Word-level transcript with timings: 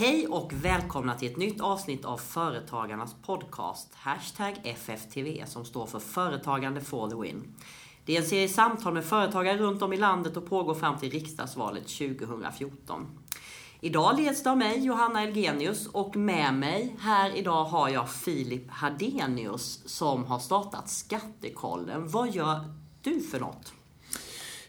Hej 0.00 0.26
och 0.26 0.52
välkomna 0.52 1.14
till 1.14 1.30
ett 1.30 1.36
nytt 1.36 1.60
avsnitt 1.60 2.04
av 2.04 2.16
Företagarnas 2.16 3.16
podcast, 3.22 3.94
hashtag 3.94 4.60
FFTV, 4.64 5.46
som 5.46 5.64
står 5.64 5.86
för 5.86 5.98
Företagande 5.98 6.80
for 6.80 7.10
the 7.10 7.16
win. 7.16 7.54
Det 8.04 8.16
är 8.16 8.20
en 8.20 8.26
serie 8.26 8.48
samtal 8.48 8.94
med 8.94 9.04
företagare 9.04 9.58
runt 9.58 9.82
om 9.82 9.92
i 9.92 9.96
landet 9.96 10.36
och 10.36 10.48
pågår 10.48 10.74
fram 10.74 10.98
till 10.98 11.10
riksdagsvalet 11.10 11.88
2014. 11.88 13.06
Idag 13.80 14.18
leds 14.18 14.42
det 14.42 14.50
av 14.50 14.58
mig, 14.58 14.84
Johanna 14.84 15.22
Elgenius, 15.22 15.86
och 15.86 16.16
med 16.16 16.54
mig 16.54 16.96
här 17.00 17.36
idag 17.36 17.64
har 17.64 17.88
jag 17.88 18.10
Filip 18.10 18.70
Hadenius 18.70 19.82
som 19.86 20.24
har 20.24 20.38
startat 20.38 20.90
Skattekollen. 20.90 22.08
Vad 22.08 22.30
gör 22.30 22.74
du 23.02 23.20
för 23.20 23.40
något? 23.40 23.72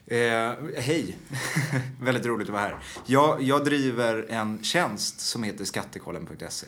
Eh, 0.06 0.52
hej! 0.76 1.16
Väldigt 2.00 2.26
roligt 2.26 2.48
att 2.48 2.52
vara 2.52 2.62
här. 2.62 2.76
Jag, 3.06 3.42
jag 3.42 3.64
driver 3.64 4.26
en 4.28 4.62
tjänst 4.62 5.20
som 5.20 5.42
heter 5.42 5.64
skattekollen.se. 5.64 6.66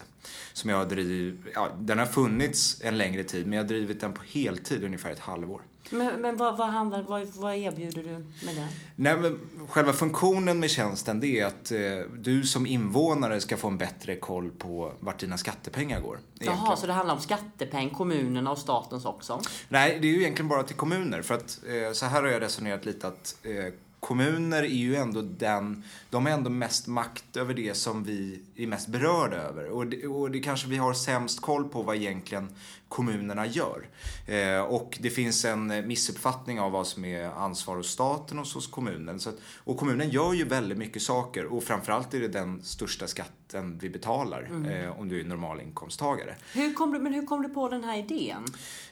Som 0.53 0.71
jag 0.71 0.89
driv, 0.89 1.49
ja, 1.55 1.69
den 1.79 1.99
har 1.99 2.07
funnits 2.07 2.81
en 2.85 2.99
längre 2.99 3.25
tid 3.25 3.47
men 3.47 3.53
jag 3.57 3.65
har 3.65 3.69
drivit 3.69 4.01
den 4.01 4.13
på 4.13 4.23
heltid 4.27 4.85
ungefär 4.85 5.11
ett 5.11 5.19
halvår. 5.19 5.61
Men, 5.91 6.21
men 6.21 6.37
vad, 6.37 6.57
vad, 6.57 6.69
handlar, 6.69 7.03
vad, 7.03 7.27
vad 7.27 7.55
erbjuder 7.55 8.03
du 8.03 8.11
med 8.47 8.57
det? 8.57 8.69
Nej, 8.97 9.17
men 9.17 9.41
själva 9.69 9.93
funktionen 9.93 10.61
med 10.61 10.71
tjänsten 10.71 11.21
det 11.21 11.41
är 11.41 11.47
att 11.47 11.71
eh, 11.71 11.81
du 12.19 12.43
som 12.43 12.67
invånare 12.67 13.41
ska 13.41 13.57
få 13.57 13.69
en 13.69 13.79
bättre 13.79 14.17
koll 14.17 14.51
på 14.51 14.93
vart 15.01 15.19
dina 15.19 15.39
skattepengar 15.39 16.01
går. 16.01 16.19
Jaha, 16.35 16.77
så 16.77 16.87
det 16.87 16.93
handlar 16.93 17.15
om 17.15 17.21
skattepeng, 17.21 17.91
kommunerna 17.91 18.51
och 18.51 18.59
statens 18.59 19.05
också? 19.05 19.41
Nej, 19.69 19.99
det 20.03 20.09
är 20.09 20.13
ju 20.13 20.21
egentligen 20.21 20.49
bara 20.49 20.63
till 20.63 20.77
kommuner. 20.77 21.23
För 21.23 21.35
att 21.35 21.61
eh, 21.67 21.93
så 21.93 22.07
här 22.07 22.23
har 22.23 22.29
jag 22.29 22.43
resonerat 22.43 22.85
lite 22.85 23.09
att 23.09 23.37
eh, 23.43 23.73
kommuner 24.01 24.63
är 24.63 24.69
ju 24.69 24.97
ändå 24.97 25.23
den, 25.23 25.85
de 26.11 26.27
har 26.27 26.33
ändå 26.33 26.51
mest 26.51 26.87
makt 26.87 27.37
över 27.37 27.55
det 27.55 27.75
som 27.75 28.05
vi 28.05 28.43
är 28.57 28.67
mest 28.67 28.89
berörda 28.89 29.37
över. 29.37 29.71
Och 29.71 29.87
det, 29.87 30.07
och 30.07 30.31
det 30.31 30.41
kanske 30.41 30.69
vi 30.69 30.77
har 30.77 30.95
sämst 30.95 31.41
koll 31.41 31.69
på 31.69 31.83
vad 31.83 31.97
egentligen 31.97 32.49
kommunerna 32.95 33.47
gör. 33.47 33.89
Eh, 34.27 34.61
och 34.61 34.99
det 35.01 35.11
finns 35.11 35.45
en 35.45 35.87
missuppfattning 35.87 36.61
av 36.61 36.73
vad 36.73 36.87
som 36.87 37.05
är 37.05 37.25
ansvar 37.25 37.77
hos 37.77 37.91
staten 37.91 38.39
och 38.39 38.47
hos 38.47 38.67
kommunen. 38.67 39.21
Så 39.21 39.29
att, 39.31 39.37
och 39.65 39.77
kommunen 39.77 40.11
gör 40.11 40.33
ju 40.33 40.45
väldigt 40.45 40.79
mycket 40.79 41.03
saker 41.03 41.45
och 41.45 41.65
framförallt 41.65 42.15
är 42.15 42.21
det 42.21 42.29
den 42.29 42.63
största 42.63 43.07
skatten 43.07 43.79
vi 43.79 43.91
betalar 43.91 44.43
mm. 44.43 44.71
eh, 44.71 45.01
om 45.01 45.09
du 45.09 45.21
är 45.21 45.25
normalinkomsttagare. 45.25 46.35
Hur 46.53 46.75
kom 46.75 46.93
du, 46.93 46.99
men 46.99 47.15
hur 47.15 47.27
kom 47.27 47.43
du 47.43 47.49
på 47.49 47.69
den 47.69 47.85
här 47.85 47.99
idén? 47.99 48.45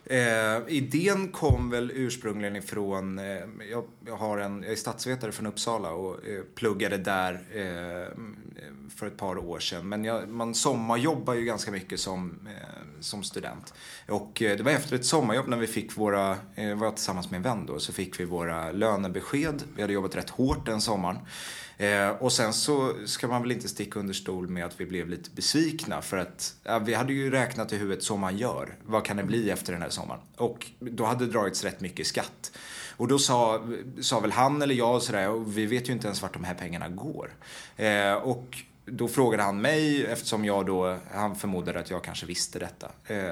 Eh, 0.04 0.76
idén 0.76 1.28
kom 1.28 1.70
väl 1.70 1.90
ursprungligen 1.94 2.56
ifrån, 2.56 3.18
eh, 3.18 3.24
jag, 3.70 3.84
jag, 4.06 4.16
har 4.16 4.38
en, 4.38 4.62
jag 4.62 4.72
är 4.72 4.76
statsvetare 4.76 5.32
från 5.32 5.46
Uppsala 5.46 5.90
och 5.90 6.26
eh, 6.26 6.42
pluggade 6.54 6.96
där 6.96 7.32
eh, 7.32 8.18
för 8.96 9.06
ett 9.06 9.16
par 9.16 9.38
år 9.38 9.58
sedan. 9.58 9.88
Men 9.88 10.04
jag, 10.04 10.28
man 10.28 10.54
sommarjobbar 10.54 11.34
ju 11.34 11.44
ganska 11.44 11.70
mycket 11.70 12.00
som, 12.00 12.48
som 13.02 13.22
student. 13.22 13.74
Och 14.08 14.42
eh, 14.42 14.56
det 14.56 14.62
var 14.62 14.72
efter 14.72 14.96
ett 14.96 15.04
sommarjobb 15.04 15.48
när 15.48 15.56
vi 15.56 15.66
fick 15.66 15.96
våra, 15.96 16.36
eh, 16.54 16.74
var 16.74 16.86
jag 16.86 16.96
tillsammans 16.96 17.30
med 17.30 17.36
en 17.38 17.42
vän 17.42 17.66
då, 17.66 17.78
så 17.78 17.92
fick 17.92 18.20
vi 18.20 18.24
våra 18.24 18.72
lönebesked. 18.72 19.62
Vi 19.76 19.82
hade 19.82 19.94
jobbat 19.94 20.16
rätt 20.16 20.30
hårt 20.30 20.66
den 20.66 20.80
sommaren. 20.80 21.18
Eh, 21.76 22.08
och 22.08 22.32
sen 22.32 22.52
så 22.52 22.92
ska 23.06 23.28
man 23.28 23.42
väl 23.42 23.52
inte 23.52 23.68
sticka 23.68 24.00
under 24.00 24.14
stol 24.14 24.48
med 24.48 24.64
att 24.64 24.80
vi 24.80 24.86
blev 24.86 25.08
lite 25.08 25.30
besvikna 25.30 26.02
för 26.02 26.16
att 26.16 26.54
ja, 26.64 26.78
vi 26.78 26.94
hade 26.94 27.12
ju 27.12 27.30
räknat 27.30 27.72
i 27.72 27.76
huvudet 27.76 28.04
som 28.04 28.20
man 28.20 28.38
gör. 28.38 28.76
Vad 28.84 29.04
kan 29.04 29.16
det 29.16 29.24
bli 29.24 29.50
efter 29.50 29.72
den 29.72 29.82
här 29.82 29.90
sommaren? 29.90 30.20
Och 30.36 30.66
då 30.78 31.04
hade 31.04 31.26
det 31.26 31.32
dragits 31.32 31.64
rätt 31.64 31.80
mycket 31.80 32.06
skatt. 32.06 32.52
Och 32.96 33.08
då 33.08 33.18
sa, 33.18 33.62
sa 34.00 34.20
väl 34.20 34.32
han 34.32 34.62
eller 34.62 34.74
jag 34.74 34.94
och 34.94 35.02
sådär, 35.02 35.28
och 35.28 35.58
vi 35.58 35.66
vet 35.66 35.88
ju 35.88 35.92
inte 35.92 36.06
ens 36.06 36.22
vart 36.22 36.32
de 36.32 36.44
här 36.44 36.54
pengarna 36.54 36.88
går. 36.88 37.34
Eh, 37.76 38.12
och 38.12 38.56
då 38.84 39.08
frågade 39.08 39.42
han 39.42 39.60
mig 39.60 40.06
eftersom 40.06 40.44
jag 40.44 40.66
då, 40.66 40.98
han 41.12 41.36
förmodade 41.36 41.80
att 41.80 41.90
jag 41.90 42.04
kanske 42.04 42.26
visste 42.26 42.58
detta. 42.58 42.90
Eh, 43.06 43.30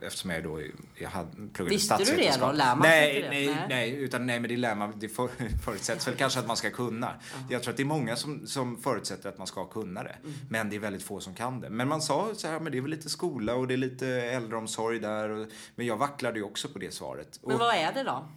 eftersom 0.00 0.30
jag 0.30 0.44
då 0.44 0.60
jag 0.94 1.10
hade 1.10 1.28
pluggat 1.52 1.72
Visste 1.72 1.96
du 1.96 2.16
det 2.16 2.36
då? 2.40 2.52
Lär 2.52 2.76
man 2.76 2.78
nej, 2.82 3.22
det? 3.22 3.28
Nej, 3.28 3.66
nej, 3.68 3.90
utan 3.90 4.26
nej 4.26 4.40
men 4.40 4.50
det 4.50 4.56
lär 4.56 4.74
man, 4.74 4.92
det 4.96 5.08
för, 5.08 5.28
förutsätts 5.64 6.08
väl 6.08 6.14
kanske 6.14 6.40
att 6.40 6.46
man 6.46 6.56
ska 6.56 6.70
kunna. 6.70 7.06
Uh 7.06 7.12
-huh. 7.12 7.44
Jag 7.48 7.62
tror 7.62 7.70
att 7.70 7.76
det 7.76 7.82
är 7.82 7.84
många 7.84 8.16
som, 8.16 8.46
som 8.46 8.76
förutsätter 8.76 9.28
att 9.28 9.38
man 9.38 9.46
ska 9.46 9.64
kunna 9.64 10.02
det. 10.02 10.16
Mm. 10.22 10.34
Men 10.50 10.70
det 10.70 10.76
är 10.76 10.80
väldigt 10.80 11.02
få 11.02 11.20
som 11.20 11.34
kan 11.34 11.60
det. 11.60 11.70
Men 11.70 11.88
man 11.88 12.02
sa 12.02 12.34
så 12.34 12.48
här, 12.48 12.60
men 12.60 12.72
det 12.72 12.78
är 12.78 12.82
väl 12.82 12.90
lite 12.90 13.10
skola 13.10 13.54
och 13.54 13.66
det 13.66 13.74
är 13.74 13.78
lite 13.78 14.08
äldreomsorg 14.08 14.98
där. 14.98 15.28
Och, 15.28 15.46
men 15.74 15.86
jag 15.86 15.96
vacklade 15.96 16.38
ju 16.38 16.44
också 16.44 16.68
på 16.68 16.78
det 16.78 16.94
svaret. 16.94 17.40
Men 17.42 17.58
vad 17.58 17.74
är 17.74 17.92
det 17.92 18.02
då? 18.02 18.28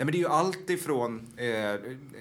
Nej, 0.00 0.04
men 0.04 0.12
det 0.12 0.18
är 0.18 0.20
ju 0.20 0.28
allt 0.28 0.70
ifrån, 0.70 1.26
eh, 1.36 1.44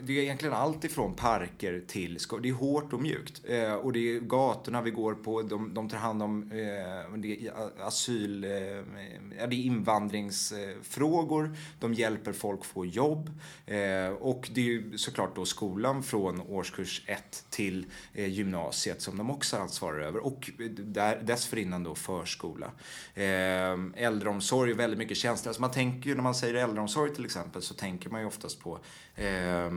det 0.01 0.13
är 0.13 0.23
egentligen 0.23 0.55
allt 0.55 0.83
ifrån 0.83 1.13
parker 1.13 1.83
till 1.87 2.19
skor. 2.19 2.39
Det 2.39 2.49
är 2.49 2.53
hårt 2.53 2.93
och 2.93 3.01
mjukt. 3.01 3.41
Eh, 3.47 3.73
och 3.73 3.93
det 3.93 4.15
är 4.15 4.19
gatorna 4.19 4.81
vi 4.81 4.91
går 4.91 5.13
på, 5.13 5.41
de, 5.41 5.73
de 5.73 5.89
tar 5.89 5.97
hand 5.97 6.23
om 6.23 6.51
eh, 6.51 7.17
det 7.17 7.47
är 7.47 7.53
asyl, 7.87 8.43
eh, 8.43 8.49
det 8.49 9.39
är 9.39 9.53
invandringsfrågor, 9.53 11.55
de 11.79 11.93
hjälper 11.93 12.33
folk 12.33 12.65
få 12.65 12.85
jobb. 12.85 13.31
Eh, 13.65 14.09
och 14.19 14.49
det 14.53 14.61
är 14.61 14.65
ju 14.65 14.97
såklart 14.97 15.35
då 15.35 15.45
skolan 15.45 16.03
från 16.03 16.41
årskurs 16.41 17.03
1 17.05 17.45
till 17.49 17.85
eh, 18.13 18.27
gymnasiet 18.27 19.01
som 19.01 19.17
de 19.17 19.29
också 19.29 19.57
ansvarar 19.57 19.99
över. 19.99 20.25
Och 20.25 20.51
där, 20.69 21.21
dessförinnan 21.23 21.83
då 21.83 21.95
förskola. 21.95 22.71
Eh, 23.13 23.77
äldreomsorg, 23.95 24.73
väldigt 24.73 24.99
mycket 24.99 25.17
tjänster. 25.17 25.49
Alltså 25.49 25.61
man 25.61 25.71
tänker 25.71 26.09
ju 26.09 26.15
när 26.15 26.23
man 26.23 26.35
säger 26.35 26.53
äldreomsorg 26.53 27.15
till 27.15 27.25
exempel 27.25 27.61
så 27.69 27.75
tänker 27.75 28.09
man 28.09 28.21
ju 28.21 28.27
oftast 28.27 28.59
på, 28.59 28.79
eh, 29.19 29.71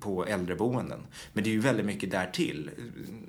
på 0.00 0.26
äldreboenden. 0.26 1.00
Men 1.32 1.44
det 1.44 1.50
är 1.50 1.52
ju 1.52 1.60
väldigt 1.60 1.86
mycket 1.86 2.10
därtill. 2.10 2.70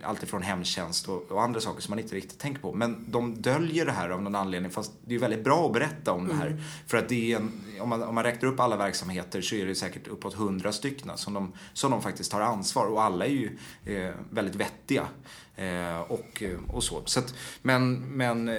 Alltifrån 0.03 0.41
hemtjänst 0.41 1.09
och, 1.09 1.31
och, 1.31 1.44
andra 1.44 1.59
saker 1.59 1.81
som 1.81 1.91
man 1.91 2.00
inte 2.00 2.16
riktigt 2.16 2.40
tänker 2.40 2.62
på. 2.62 2.73
Men 2.73 3.06
de 3.12 3.41
döljer 3.41 3.85
det 3.85 3.91
här 3.91 4.09
av 4.09 4.22
någon 4.22 4.35
anledning. 4.35 4.72
Fast 4.72 4.91
det 5.06 5.16
är 5.16 5.19
väldigt 5.19 5.44
bra 5.44 5.66
att 5.66 5.73
berätta 5.73 6.12
om 6.12 6.19
mm. 6.19 6.31
det 6.31 6.44
här. 6.44 6.47
Mm. 6.47 6.62
För 6.88 6.97
att 6.97 7.09
det 7.09 7.34
är 7.34 7.35
en, 7.35 7.51
om, 7.79 7.90
man, 7.90 8.03
om 8.03 8.16
man 8.16 8.23
räknar 8.23 8.50
upp 8.50 8.59
alla 8.59 8.78
verksamheter 8.78 9.41
så 9.41 9.56
är 9.56 9.66
det 9.66 9.75
säkert 9.75 10.07
uppåt 10.07 10.34
hundra 10.34 10.72
stycken 10.72 11.12
som 11.16 11.34
de, 11.34 11.53
som 11.73 11.91
de 11.91 12.01
faktiskt 12.01 12.31
tar 12.31 12.41
ansvar. 12.41 12.85
Och 12.85 13.03
alla 13.03 13.25
är 13.25 13.29
ju 13.29 13.57
eh, 13.85 14.13
väldigt 14.29 14.56
vettiga. 14.56 15.07
Eh, 15.57 16.01
och, 16.01 16.44
och 16.67 16.84
så. 16.84 17.01
så 17.06 17.19
att, 17.19 17.35
men 17.62 18.00
men 18.17 18.50
eh, 18.50 18.56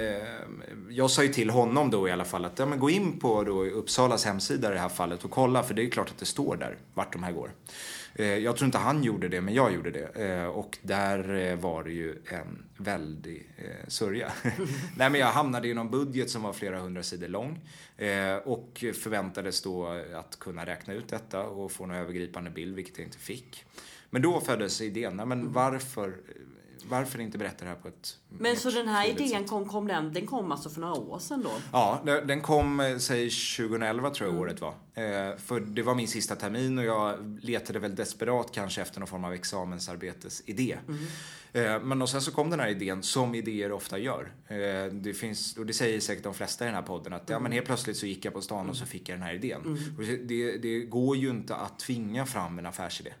jag 0.89 1.11
sa 1.11 1.23
ju 1.23 1.29
till 1.29 1.49
honom 1.49 1.89
då 1.89 2.07
i 2.07 2.11
alla 2.11 2.25
fall 2.25 2.45
att 2.45 2.59
ja, 2.59 2.65
men 2.65 2.79
gå 2.79 2.89
in 2.89 3.19
på 3.19 3.43
då 3.43 3.63
Uppsalas 3.63 4.25
hemsida 4.25 4.69
i 4.69 4.73
det 4.73 4.79
här 4.79 4.89
fallet 4.89 5.23
och 5.23 5.31
kolla 5.31 5.63
för 5.63 5.73
det 5.73 5.83
är 5.83 5.89
klart 5.89 6.09
att 6.09 6.17
det 6.17 6.25
står 6.25 6.55
där 6.55 6.77
vart 6.93 7.13
de 7.13 7.23
här 7.23 7.31
går. 7.31 7.51
Eh, 8.15 8.37
jag 8.37 8.57
tror 8.57 8.65
inte 8.65 8.77
han 8.77 9.03
gjorde 9.03 9.27
det 9.27 9.41
men 9.41 9.53
jag 9.53 9.73
gjorde 9.73 9.91
det 9.91 10.25
eh, 10.25 10.45
och 10.45 10.77
där 10.81 11.33
eh, 11.33 11.55
var 11.55 11.83
det 11.83 11.91
ju 11.91 12.15
en 12.25 12.63
väldig 12.77 13.49
sörja. 13.87 14.31
Nej 14.97 15.09
men 15.09 15.19
jag 15.21 15.27
hamnade 15.27 15.67
i 15.67 15.73
någon 15.73 15.91
budget 15.91 16.29
som 16.29 16.43
var 16.43 16.53
flera 16.53 16.79
hundra 16.79 17.03
sidor 17.03 17.27
lång 17.27 17.59
och 18.43 18.83
förväntades 19.03 19.61
då 19.61 19.87
att 20.15 20.39
kunna 20.39 20.65
räkna 20.65 20.93
ut 20.93 21.07
detta 21.07 21.43
och 21.43 21.71
få 21.71 21.83
en 21.83 21.91
övergripande 21.91 22.49
bild 22.49 22.75
vilket 22.75 22.97
jag 22.97 23.07
inte 23.07 23.17
fick. 23.17 23.65
Men 24.09 24.21
då 24.21 24.41
föddes 24.41 24.81
idén, 24.81 25.15
nej, 25.15 25.25
men 25.25 25.51
varför 25.53 26.15
varför 26.85 27.19
inte 27.19 27.37
berätta 27.37 27.65
det 27.65 27.69
här 27.69 27.77
på 27.77 27.87
ett 27.87 28.17
Men 28.29 28.55
så 28.55 28.69
den 28.69 28.87
här 28.87 29.07
idén 29.07 29.47
kom, 29.47 29.69
kom 29.69 29.87
den, 29.87 30.13
den 30.13 30.25
kom 30.25 30.51
alltså 30.51 30.69
för 30.69 30.81
några 30.81 30.93
år 30.93 31.19
sedan 31.19 31.41
då? 31.43 31.51
Ja, 31.71 32.01
den 32.03 32.41
kom, 32.41 32.79
eh, 32.79 32.97
säg 32.97 33.29
2011 33.29 34.09
tror 34.09 34.27
jag 34.27 34.33
mm. 34.33 34.41
året 34.41 34.61
var. 34.61 34.73
Eh, 34.93 35.37
för 35.37 35.59
det 35.59 35.81
var 35.81 35.95
min 35.95 36.07
sista 36.07 36.35
termin 36.35 36.77
och 36.77 36.85
jag 36.85 37.39
letade 37.41 37.79
väl 37.79 37.95
desperat 37.95 38.51
kanske 38.51 38.81
efter 38.81 38.99
någon 38.99 39.07
form 39.07 39.25
av 39.25 39.33
examensarbetesidé. 39.33 40.77
Mm. 40.87 41.05
Eh, 41.53 41.81
men 41.81 42.01
och 42.01 42.09
sen 42.09 42.21
så 42.21 42.31
kom 42.31 42.49
den 42.49 42.59
här 42.59 42.69
idén, 42.69 43.03
som 43.03 43.35
idéer 43.35 43.71
ofta 43.71 43.97
gör. 43.97 44.31
Det 44.91 45.13
finns, 45.13 45.57
och 45.57 45.65
det 45.65 45.73
säger 45.73 45.99
säkert 45.99 46.23
de 46.23 46.33
flesta 46.33 46.65
i 46.65 46.67
den 46.67 46.75
här 46.75 46.81
podden, 46.81 47.13
att 47.13 47.29
mm. 47.29 47.33
ja 47.33 47.39
men 47.39 47.51
helt 47.51 47.65
plötsligt 47.65 47.97
så 47.97 48.05
gick 48.05 48.25
jag 48.25 48.33
på 48.33 48.41
stan 48.41 48.69
och 48.69 48.75
så 48.75 48.85
fick 48.85 49.09
jag 49.09 49.17
den 49.17 49.23
här 49.23 49.33
idén. 49.33 49.61
Mm. 49.61 50.27
Det, 50.27 50.57
det, 50.57 50.79
går 50.79 51.17
ju 51.17 51.29
inte 51.29 51.55
att 51.55 51.79
tvinga 51.79 52.25
fram 52.25 52.59
en 52.59 52.65
affärsidé. 52.65 53.13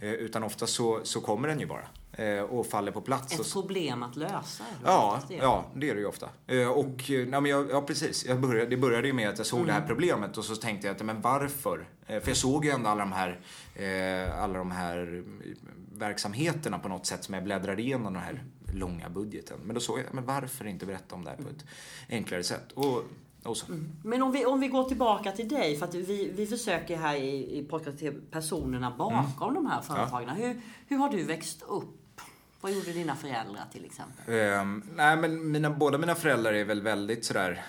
Mm. 0.00 0.14
Utan 0.14 0.44
ofta 0.44 0.66
så, 0.66 1.00
så 1.02 1.20
kommer 1.20 1.48
den 1.48 1.60
ju 1.60 1.66
bara. 1.66 1.88
Eh, 2.16 2.40
och 2.40 2.66
faller 2.66 2.92
på 2.92 3.00
plats. 3.00 3.40
Ett 3.40 3.52
problem 3.52 4.02
att 4.02 4.16
lösa. 4.16 4.64
Ja, 4.84 5.20
ja, 5.28 5.64
det 5.74 5.90
är 5.90 5.94
det 5.94 6.00
ju 6.00 6.06
ofta. 6.06 6.28
Eh, 6.46 6.68
och, 6.68 7.10
eh, 7.10 7.26
nej, 7.28 7.40
men 7.40 7.46
jag, 7.46 7.70
ja, 7.70 7.82
precis. 7.82 8.26
Jag 8.26 8.40
började, 8.40 8.70
det 8.70 8.76
började 8.76 9.06
ju 9.06 9.12
med 9.12 9.28
att 9.28 9.38
jag 9.38 9.46
såg 9.46 9.58
mm. 9.58 9.66
det 9.66 9.72
här 9.72 9.80
mm. 9.80 9.88
problemet 9.88 10.36
och 10.36 10.44
så 10.44 10.56
tänkte 10.56 10.86
jag 10.86 10.96
att, 10.96 11.02
men 11.02 11.20
varför? 11.20 11.88
För 12.06 12.28
jag 12.28 12.36
såg 12.36 12.64
ju 12.64 12.70
ändå 12.70 12.88
alla 12.88 13.00
de 13.00 13.12
här, 13.12 13.40
alla 14.38 14.58
de 14.58 14.70
här 14.70 15.24
verksamheterna 15.92 16.78
på 16.78 16.88
något 16.88 17.06
sätt 17.06 17.24
som 17.24 17.34
jag 17.34 17.44
bläddrade 17.44 17.82
igenom 17.82 18.12
den 18.12 18.22
här 18.22 18.44
långa 18.72 19.08
budgeten. 19.08 19.58
Men 19.64 19.74
då 19.74 19.80
såg 19.80 19.98
jag, 19.98 20.14
men 20.14 20.24
varför 20.24 20.66
inte 20.66 20.86
berätta 20.86 21.14
om 21.14 21.24
det 21.24 21.30
här 21.30 21.36
på 21.36 21.48
ett 21.48 21.64
enklare 22.08 22.44
sätt? 22.44 22.72
Och 22.72 23.02
Mm. 23.68 23.92
Men 24.02 24.22
om 24.22 24.32
vi, 24.32 24.46
om 24.46 24.60
vi 24.60 24.68
går 24.68 24.84
tillbaka 24.84 25.32
till 25.32 25.48
dig, 25.48 25.76
för 25.76 25.86
att 25.86 25.94
vi, 25.94 26.32
vi 26.36 26.46
försöker 26.46 26.96
här 26.96 27.16
i, 27.16 27.58
i 27.58 27.64
podcast 27.64 27.98
personerna 28.30 28.94
bakom 28.98 29.50
mm. 29.50 29.54
de 29.54 29.66
här 29.66 29.80
företagen. 29.80 30.28
Ja. 30.28 30.34
Hur, 30.34 30.60
hur 30.86 30.96
har 30.96 31.08
du 31.08 31.22
växt 31.22 31.62
upp? 31.62 32.05
Vad 32.60 32.72
gjorde 32.72 32.92
dina 32.92 33.16
föräldrar 33.16 33.64
till 33.72 33.84
exempel? 33.84 34.34
Um, 34.60 34.82
nej, 34.94 35.16
men 35.16 35.50
mina, 35.50 35.70
båda 35.70 35.98
mina 35.98 36.14
föräldrar 36.14 36.52
är 36.52 36.64
väl 36.64 36.82
väldigt 36.82 37.24
sådär 37.24 37.64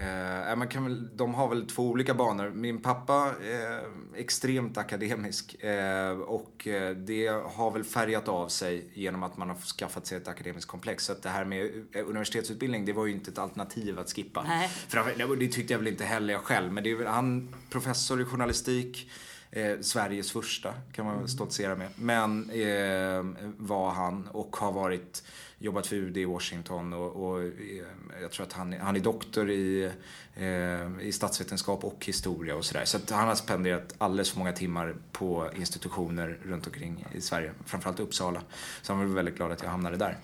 Eh, 0.00 0.56
man 0.56 0.68
kan 0.68 0.84
väl, 0.84 1.16
de 1.16 1.34
har 1.34 1.48
väl 1.48 1.66
två 1.66 1.82
olika 1.82 2.14
banor. 2.14 2.50
Min 2.50 2.82
pappa 2.82 3.34
är 3.44 3.80
extremt 4.16 4.78
akademisk 4.78 5.64
eh, 5.64 6.10
och 6.10 6.66
eh, 6.66 6.96
det 6.96 7.26
har 7.26 7.70
väl 7.70 7.84
färgat 7.84 8.28
av 8.28 8.48
sig 8.48 8.90
genom 8.94 9.22
att 9.22 9.36
man 9.36 9.48
har 9.48 9.56
skaffat 9.56 10.06
sig 10.06 10.16
ett 10.16 10.28
akademiskt 10.28 10.70
komplex. 10.70 11.04
Så 11.04 11.12
att 11.12 11.22
det 11.22 11.28
här 11.28 11.44
med 11.44 11.70
universitetsutbildning, 12.06 12.84
det 12.84 12.92
var 12.92 13.06
ju 13.06 13.12
inte 13.12 13.30
ett 13.30 13.38
alternativ 13.38 13.98
att 13.98 14.10
skippa. 14.10 14.42
Nej. 14.42 14.68
För 14.68 15.36
det 15.36 15.48
tyckte 15.48 15.72
jag 15.72 15.78
väl 15.78 15.88
inte 15.88 16.04
heller 16.04 16.34
jag 16.34 16.42
själv. 16.42 16.72
Men 16.72 16.84
det 16.84 16.90
är 16.90 16.94
väl 16.94 17.06
han, 17.06 17.54
professor 17.70 18.20
i 18.20 18.24
journalistik, 18.24 19.10
Eh, 19.56 19.80
Sveriges 19.80 20.32
första 20.32 20.74
kan 20.92 21.06
man 21.06 21.28
stoltsera 21.28 21.74
med. 21.74 21.88
Men 21.96 22.50
eh, 22.50 23.44
var 23.56 23.90
han 23.90 24.28
och 24.28 24.56
har 24.56 24.72
varit 24.72 25.22
jobbat 25.58 25.86
för 25.86 25.96
UD 25.96 26.16
i 26.16 26.24
Washington 26.24 26.92
och, 26.92 27.26
och 27.26 27.42
eh, 27.42 27.50
jag 28.22 28.30
tror 28.30 28.46
att 28.46 28.52
han, 28.52 28.72
han 28.72 28.96
är 28.96 29.00
doktor 29.00 29.50
i, 29.50 29.90
eh, 30.34 31.00
i 31.00 31.12
statsvetenskap 31.12 31.84
och 31.84 32.06
historia 32.06 32.56
och 32.56 32.64
sådär. 32.64 32.84
Så 32.84 32.96
att 32.96 33.10
han 33.10 33.28
har 33.28 33.34
spenderat 33.34 33.94
alldeles 33.98 34.30
för 34.30 34.38
många 34.38 34.52
timmar 34.52 34.94
på 35.12 35.50
institutioner 35.56 36.38
runt 36.44 36.66
omkring 36.66 37.06
i 37.12 37.20
Sverige, 37.20 37.52
framförallt 37.64 38.00
Uppsala. 38.00 38.40
Så 38.82 38.92
han 38.92 39.08
var 39.08 39.14
väldigt 39.14 39.36
glad 39.36 39.52
att 39.52 39.62
jag 39.62 39.70
hamnade 39.70 39.96
där. 39.96 40.18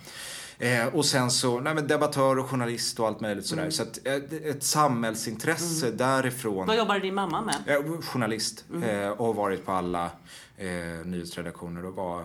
Eh, 0.59 0.87
och 0.87 1.05
sen 1.05 1.31
så, 1.31 1.61
nej 1.61 1.75
men 1.75 1.87
debattör 1.87 2.39
och 2.39 2.47
journalist 2.47 3.01
och 3.01 3.07
allt 3.07 3.21
möjligt 3.21 3.47
sådär. 3.47 3.63
Mm. 3.63 3.73
Så 3.73 3.83
att, 3.83 4.07
ett, 4.07 4.33
eh, 4.33 4.51
ett 4.51 4.63
samhällsintresse 4.63 5.87
mm. 5.87 5.97
därifrån. 5.97 6.67
Vad 6.67 6.77
jobbade 6.77 7.01
din 7.01 7.15
mamma 7.15 7.41
med? 7.41 7.55
Eh, 7.67 8.01
journalist. 8.01 8.65
Mm. 8.71 8.83
Eh, 8.83 9.09
och 9.09 9.27
har 9.27 9.35
varit 9.35 9.67
på 9.67 9.73
alla 9.73 10.11
eh, 10.57 10.69
nyhetsredaktioner 11.05 11.85
och 11.85 11.95
var 11.95 12.25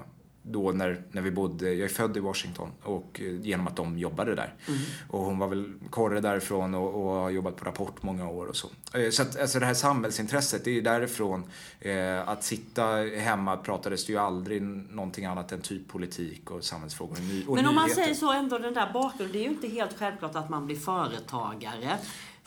då 0.51 0.71
när, 0.71 1.01
när 1.11 1.21
vi 1.21 1.31
bodde, 1.31 1.73
jag 1.73 1.85
är 1.85 1.94
född 1.94 2.17
i 2.17 2.19
Washington 2.19 2.71
och 2.83 3.21
eh, 3.23 3.41
genom 3.41 3.67
att 3.67 3.75
de 3.75 3.97
jobbade 3.97 4.35
där. 4.35 4.53
Mm. 4.67 4.79
Och 5.09 5.19
hon 5.19 5.39
var 5.39 5.47
väl 5.47 5.73
korre 5.89 6.21
därifrån 6.21 6.75
och, 6.75 7.03
och 7.03 7.09
har 7.09 7.29
jobbat 7.29 7.55
på 7.55 7.65
Rapport 7.65 8.03
många 8.03 8.29
år 8.29 8.45
och 8.45 8.55
så. 8.55 8.67
Eh, 8.94 9.09
så 9.09 9.21
att 9.21 9.39
alltså 9.39 9.59
det 9.59 9.65
här 9.65 9.73
samhällsintresset, 9.73 10.63
det 10.63 10.71
är 10.71 10.75
ju 10.75 10.81
därifrån. 10.81 11.44
Eh, 11.79 12.29
att 12.29 12.44
sitta 12.44 12.85
hemma 13.17 13.57
pratades 13.57 14.05
det 14.05 14.13
ju 14.13 14.19
aldrig 14.19 14.61
någonting 14.61 15.25
annat 15.25 15.51
än 15.51 15.61
typ 15.61 15.88
politik 15.88 16.51
och 16.51 16.63
samhällsfrågor 16.63 17.13
och, 17.13 17.23
ny, 17.23 17.45
och 17.45 17.55
Men 17.55 17.65
om 17.65 17.75
man 17.75 17.89
säger 17.89 18.13
så 18.13 18.31
ändå 18.31 18.57
den 18.57 18.73
där 18.73 18.93
bakgrunden, 18.93 19.33
det 19.33 19.39
är 19.39 19.43
ju 19.43 19.50
inte 19.50 19.67
helt 19.67 20.00
självklart 20.00 20.35
att 20.35 20.50
man 20.50 20.65
blir 20.65 20.75
företagare 20.75 21.97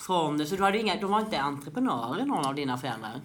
från, 0.01 0.47
så 0.47 0.57
du 0.57 0.63
hade 0.63 0.79
inga, 0.79 1.01
de 1.01 1.11
var 1.11 1.21
inte 1.21 1.39
entreprenörer 1.39 2.27
någon 2.27 2.47
av 2.47 2.55
dina 2.55 2.79
föräldrar? 2.79 3.21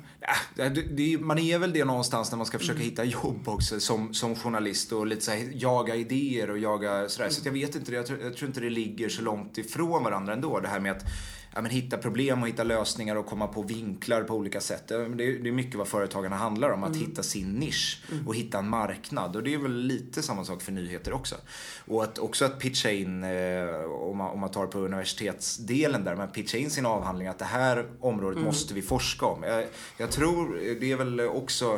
Ja, 0.55 0.69
det, 0.69 0.81
det, 0.81 1.17
man 1.17 1.39
är 1.39 1.59
väl 1.59 1.73
det 1.73 1.85
någonstans 1.85 2.31
när 2.31 2.37
man 2.37 2.45
ska 2.45 2.59
försöka 2.59 2.79
mm. 2.79 2.89
hitta 2.89 3.03
jobb 3.03 3.47
också 3.47 3.79
som, 3.79 4.13
som 4.13 4.35
journalist 4.35 4.91
och 4.91 5.07
lite 5.07 5.21
så 5.21 5.31
här, 5.31 5.51
jaga 5.53 5.95
idéer 5.95 6.49
och 6.49 6.57
jaga 6.57 7.09
sådär. 7.09 7.25
Mm. 7.25 7.33
Så 7.33 7.47
jag 7.47 7.53
vet 7.53 7.75
inte, 7.75 7.91
jag 7.91 8.05
tror, 8.05 8.19
jag 8.19 8.37
tror 8.37 8.47
inte 8.47 8.59
det 8.59 8.69
ligger 8.69 9.09
så 9.09 9.21
långt 9.21 9.57
ifrån 9.57 10.03
varandra 10.03 10.33
ändå. 10.33 10.59
Det 10.59 10.67
här 10.67 10.79
med 10.79 10.91
att 10.91 11.03
ja, 11.55 11.61
men 11.61 11.71
hitta 11.71 11.97
problem 11.97 12.41
och 12.41 12.47
hitta 12.47 12.63
lösningar 12.63 13.15
och 13.15 13.25
komma 13.25 13.47
på 13.47 13.61
vinklar 13.61 14.23
på 14.23 14.33
olika 14.33 14.61
sätt. 14.61 14.87
Det 14.87 14.95
är, 14.95 15.09
det 15.43 15.49
är 15.49 15.51
mycket 15.51 15.75
vad 15.75 15.87
företagarna 15.87 16.35
handlar 16.35 16.69
om, 16.69 16.83
att 16.83 16.95
mm. 16.95 17.07
hitta 17.07 17.23
sin 17.23 17.53
nisch 17.53 18.03
mm. 18.11 18.27
och 18.27 18.35
hitta 18.35 18.59
en 18.59 18.69
marknad. 18.69 19.35
Och 19.35 19.43
det 19.43 19.53
är 19.53 19.57
väl 19.57 19.75
lite 19.75 20.21
samma 20.21 20.45
sak 20.45 20.61
för 20.61 20.71
nyheter 20.71 21.13
också. 21.13 21.35
Och 21.85 22.03
att 22.03 22.19
också 22.19 22.45
att 22.45 22.59
pitcha 22.59 22.91
in, 22.91 23.23
eh, 23.23 23.83
om, 23.91 24.17
man, 24.17 24.31
om 24.31 24.39
man 24.39 24.51
tar 24.51 24.67
på 24.67 24.79
universitetsdelen 24.79 26.03
där, 26.03 26.15
men 26.15 26.27
pitcha 26.27 26.57
in 26.57 26.69
sin 26.69 26.85
avhandling 26.85 27.27
att 27.27 27.39
det 27.39 27.45
här 27.45 27.85
området 27.99 28.35
mm. 28.35 28.45
måste 28.45 28.73
vi 28.73 28.81
forska 28.81 29.25
om. 29.25 29.43
Jag, 29.43 29.65
jag, 29.97 30.11
tror 30.11 30.59
det 30.79 30.91
är 30.91 30.95
väl 30.95 31.19
också, 31.19 31.73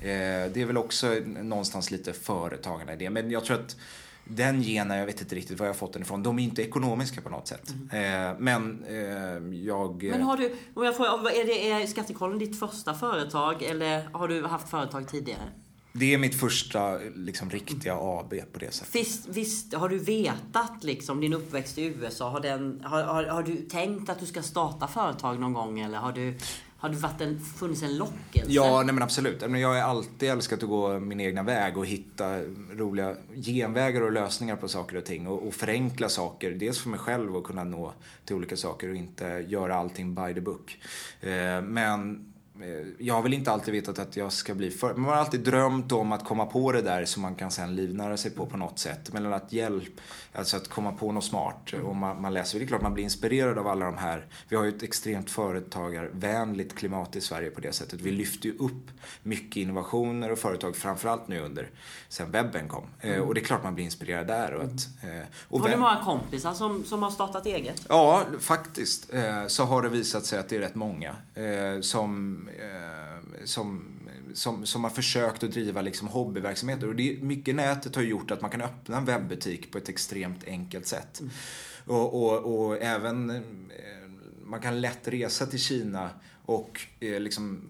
eh, 0.00 0.52
det 0.52 0.56
är 0.56 0.66
väl 0.66 0.76
också 0.76 1.14
någonstans 1.42 1.90
lite 1.90 2.12
företagarna 2.12 2.92
i 2.92 2.96
det. 2.96 3.10
Men 3.10 3.30
jag 3.30 3.44
tror 3.44 3.56
att 3.56 3.76
den 4.24 4.62
genen, 4.62 4.98
jag 4.98 5.06
vet 5.06 5.20
inte 5.20 5.34
riktigt 5.34 5.60
var 5.60 5.66
jag 5.66 5.76
fått 5.76 5.92
den 5.92 6.02
ifrån. 6.02 6.22
De 6.22 6.38
är 6.38 6.42
inte 6.42 6.62
ekonomiska 6.62 7.20
på 7.20 7.28
något 7.28 7.48
sätt. 7.48 7.74
Mm. 7.90 8.30
Eh, 8.30 8.36
men 8.38 8.84
eh, 8.88 9.58
jag... 9.58 10.02
Men 10.02 10.22
har 10.22 10.36
du, 10.36 10.56
om 10.74 10.84
jag 10.84 10.96
får, 10.96 11.04
är, 11.06 11.46
det, 11.46 11.70
är 11.70 11.86
Skattekollen 11.86 12.38
ditt 12.38 12.58
första 12.58 12.94
företag 12.94 13.62
eller 13.62 14.08
har 14.12 14.28
du 14.28 14.46
haft 14.46 14.68
företag 14.68 15.08
tidigare? 15.08 15.48
Det 15.92 16.14
är 16.14 16.18
mitt 16.18 16.34
första 16.34 16.98
liksom, 17.14 17.50
riktiga 17.50 17.94
AB 17.94 18.34
på 18.52 18.58
det 18.58 18.74
sättet. 18.74 18.94
Visst, 18.94 19.28
visst 19.28 19.74
har 19.74 19.88
du 19.88 19.98
vetat 19.98 20.84
liksom, 20.84 21.20
din 21.20 21.32
uppväxt 21.32 21.78
i 21.78 21.84
USA, 21.84 22.30
har, 22.30 22.40
den, 22.40 22.82
har, 22.84 23.02
har, 23.02 23.24
har, 23.24 23.42
du 23.42 23.56
tänkt 23.56 24.10
att 24.10 24.20
du 24.20 24.26
ska 24.26 24.42
starta 24.42 24.86
företag 24.86 25.40
någon 25.40 25.52
gång 25.52 25.80
eller 25.80 25.98
har 25.98 26.12
du 26.12 26.38
har 26.82 26.88
det 26.88 26.96
varit 26.96 27.20
en, 27.20 27.40
funnits 27.40 27.82
en 27.82 27.96
lockelse? 27.96 28.52
Ja, 28.52 28.82
nej 28.82 28.94
men 28.94 29.02
absolut. 29.02 29.42
Jag 29.42 29.68
har 29.68 29.76
alltid 29.76 30.30
älskat 30.30 30.62
att 30.62 30.68
gå 30.68 31.00
min 31.00 31.20
egna 31.20 31.42
väg 31.42 31.76
och 31.76 31.86
hitta 31.86 32.40
roliga 32.76 33.16
genvägar 33.34 34.00
och 34.00 34.12
lösningar 34.12 34.56
på 34.56 34.68
saker 34.68 34.96
och 34.96 35.04
ting. 35.04 35.26
Och, 35.26 35.46
och 35.46 35.54
förenkla 35.54 36.08
saker. 36.08 36.50
Dels 36.50 36.78
för 36.78 36.88
mig 36.88 36.98
själv 36.98 37.36
att 37.36 37.44
kunna 37.44 37.64
nå 37.64 37.92
till 38.24 38.36
olika 38.36 38.56
saker 38.56 38.88
och 38.88 38.96
inte 38.96 39.24
göra 39.48 39.74
allting 39.74 40.14
by 40.14 40.34
the 40.34 40.40
book. 40.40 40.78
Eh, 41.20 41.62
men 41.62 42.31
jag 42.98 43.14
har 43.14 43.22
väl 43.22 43.34
inte 43.34 43.52
alltid 43.52 43.74
vetat 43.74 43.98
att 43.98 44.16
jag 44.16 44.32
ska 44.32 44.54
bli 44.54 44.70
för... 44.70 44.94
Man 44.94 45.10
har 45.10 45.16
alltid 45.16 45.40
drömt 45.40 45.92
om 45.92 46.12
att 46.12 46.24
komma 46.24 46.46
på 46.46 46.72
det 46.72 46.82
där 46.82 47.04
som 47.04 47.22
man 47.22 47.34
kan 47.34 47.50
sen 47.50 47.76
livnära 47.76 48.16
sig 48.16 48.30
på 48.30 48.46
på 48.46 48.56
något 48.56 48.78
sätt. 48.78 49.12
Men 49.12 49.32
att 49.32 49.52
hjälp, 49.52 50.00
alltså 50.32 50.56
att 50.56 50.68
komma 50.68 50.92
på 50.92 51.12
något 51.12 51.24
smart. 51.24 51.72
Och 51.84 51.96
man, 51.96 52.22
man 52.22 52.34
läser, 52.34 52.58
det 52.58 52.64
är 52.64 52.66
klart 52.66 52.82
man 52.82 52.94
blir 52.94 53.04
inspirerad 53.04 53.58
av 53.58 53.66
alla 53.66 53.86
de 53.86 53.96
här. 53.96 54.26
Vi 54.48 54.56
har 54.56 54.64
ju 54.64 54.76
ett 54.76 54.82
extremt 54.82 55.30
företagarvänligt 55.30 56.74
klimat 56.74 57.16
i 57.16 57.20
Sverige 57.20 57.50
på 57.50 57.60
det 57.60 57.72
sättet. 57.72 58.00
Vi 58.00 58.10
lyfter 58.10 58.48
ju 58.48 58.56
upp 58.58 58.90
mycket 59.22 59.56
innovationer 59.56 60.32
och 60.32 60.38
företag, 60.38 60.76
framförallt 60.76 61.28
nu 61.28 61.40
under, 61.40 61.70
sen 62.08 62.30
webben 62.30 62.68
kom. 62.68 62.84
Eh, 63.00 63.14
mm. 63.14 63.28
Och 63.28 63.34
det 63.34 63.40
är 63.40 63.44
klart 63.44 63.62
man 63.62 63.74
blir 63.74 63.84
inspirerad 63.84 64.26
där. 64.26 64.54
Och 64.54 64.64
att, 64.64 64.88
eh, 65.02 65.26
och 65.48 65.60
har 65.60 65.68
du 65.68 65.76
många 65.76 66.00
kompisar 66.04 66.54
som, 66.54 66.84
som 66.84 67.02
har 67.02 67.10
startat 67.10 67.46
eget? 67.46 67.86
Ja, 67.88 68.24
faktiskt. 68.40 69.10
Så 69.46 69.64
har 69.64 69.82
det 69.82 69.88
visat 69.88 70.24
sig 70.24 70.38
att 70.38 70.48
det 70.48 70.56
är 70.56 70.60
rätt 70.60 70.74
många 70.74 71.16
som 71.80 72.38
eh, 72.41 72.41
som, 73.44 73.84
som, 74.34 74.66
som 74.66 74.84
har 74.84 74.90
försökt 74.90 75.42
att 75.42 75.50
driva 75.50 75.80
liksom 75.80 76.08
hobbyverksamheter. 76.08 76.88
Och 76.88 76.96
det, 76.96 77.22
mycket 77.22 77.54
nätet 77.54 77.96
har 77.96 78.02
gjort 78.02 78.30
att 78.30 78.40
man 78.40 78.50
kan 78.50 78.60
öppna 78.60 78.96
en 78.96 79.04
webbutik 79.04 79.72
på 79.72 79.78
ett 79.78 79.88
extremt 79.88 80.44
enkelt 80.44 80.86
sätt. 80.86 81.20
Mm. 81.20 81.32
Och, 81.84 82.22
och, 82.22 82.66
och, 82.66 82.82
även, 82.82 83.30
eh, 83.30 83.40
man 84.44 84.60
kan 84.60 84.80
lätt 84.80 85.08
resa 85.08 85.46
till 85.46 85.58
Kina 85.58 86.10
och 86.44 86.80
eh, 87.00 87.20
liksom 87.20 87.60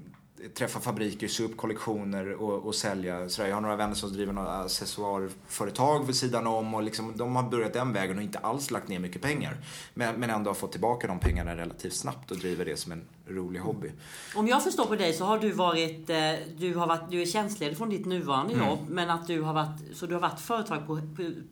träffa 0.54 0.80
fabriker, 0.80 1.28
sy 1.28 1.44
upp 1.44 1.56
kollektioner 1.56 2.32
och, 2.32 2.66
och 2.66 2.74
sälja. 2.74 3.28
Så 3.28 3.42
jag 3.42 3.54
har 3.54 3.60
några 3.60 3.76
vänner 3.76 3.94
som 3.94 4.12
driver 4.12 4.32
några 4.32 4.52
accessoarföretag 4.52 6.06
vid 6.06 6.16
sidan 6.16 6.46
om 6.46 6.74
och 6.74 6.82
liksom, 6.82 7.16
de 7.16 7.36
har 7.36 7.42
börjat 7.42 7.72
den 7.72 7.92
vägen 7.92 8.16
och 8.16 8.22
inte 8.22 8.38
alls 8.38 8.70
lagt 8.70 8.88
ner 8.88 8.98
mycket 8.98 9.22
pengar. 9.22 9.56
Men, 9.94 10.14
men 10.14 10.30
ändå 10.30 10.50
har 10.50 10.54
fått 10.54 10.72
tillbaka 10.72 11.06
de 11.06 11.18
pengarna 11.18 11.56
relativt 11.56 11.94
snabbt 11.94 12.30
och 12.30 12.36
driver 12.36 12.64
det 12.64 12.76
som 12.76 12.92
en 12.92 13.04
rolig 13.28 13.60
hobby. 13.60 13.90
Om 14.34 14.48
jag 14.48 14.64
förstår 14.64 14.84
på 14.84 14.96
dig 14.96 15.12
så 15.12 15.24
har 15.24 15.38
du 15.38 15.50
varit, 15.50 16.10
eh, 16.10 16.16
du, 16.56 16.74
har 16.74 16.86
varit, 16.86 17.10
du 17.10 17.22
är 17.22 17.26
tjänstledig 17.26 17.78
från 17.78 17.90
ditt 17.90 18.06
nuvarande 18.06 18.54
mm. 18.54 18.66
jobb 18.66 18.80
men 18.88 19.10
att 19.10 19.26
du 19.26 19.40
har 19.40 19.54
varit, 19.54 19.96
så 19.96 20.06
du 20.06 20.14
har 20.14 20.20
varit 20.20 20.40
företag 20.40 20.86
på, 20.86 21.00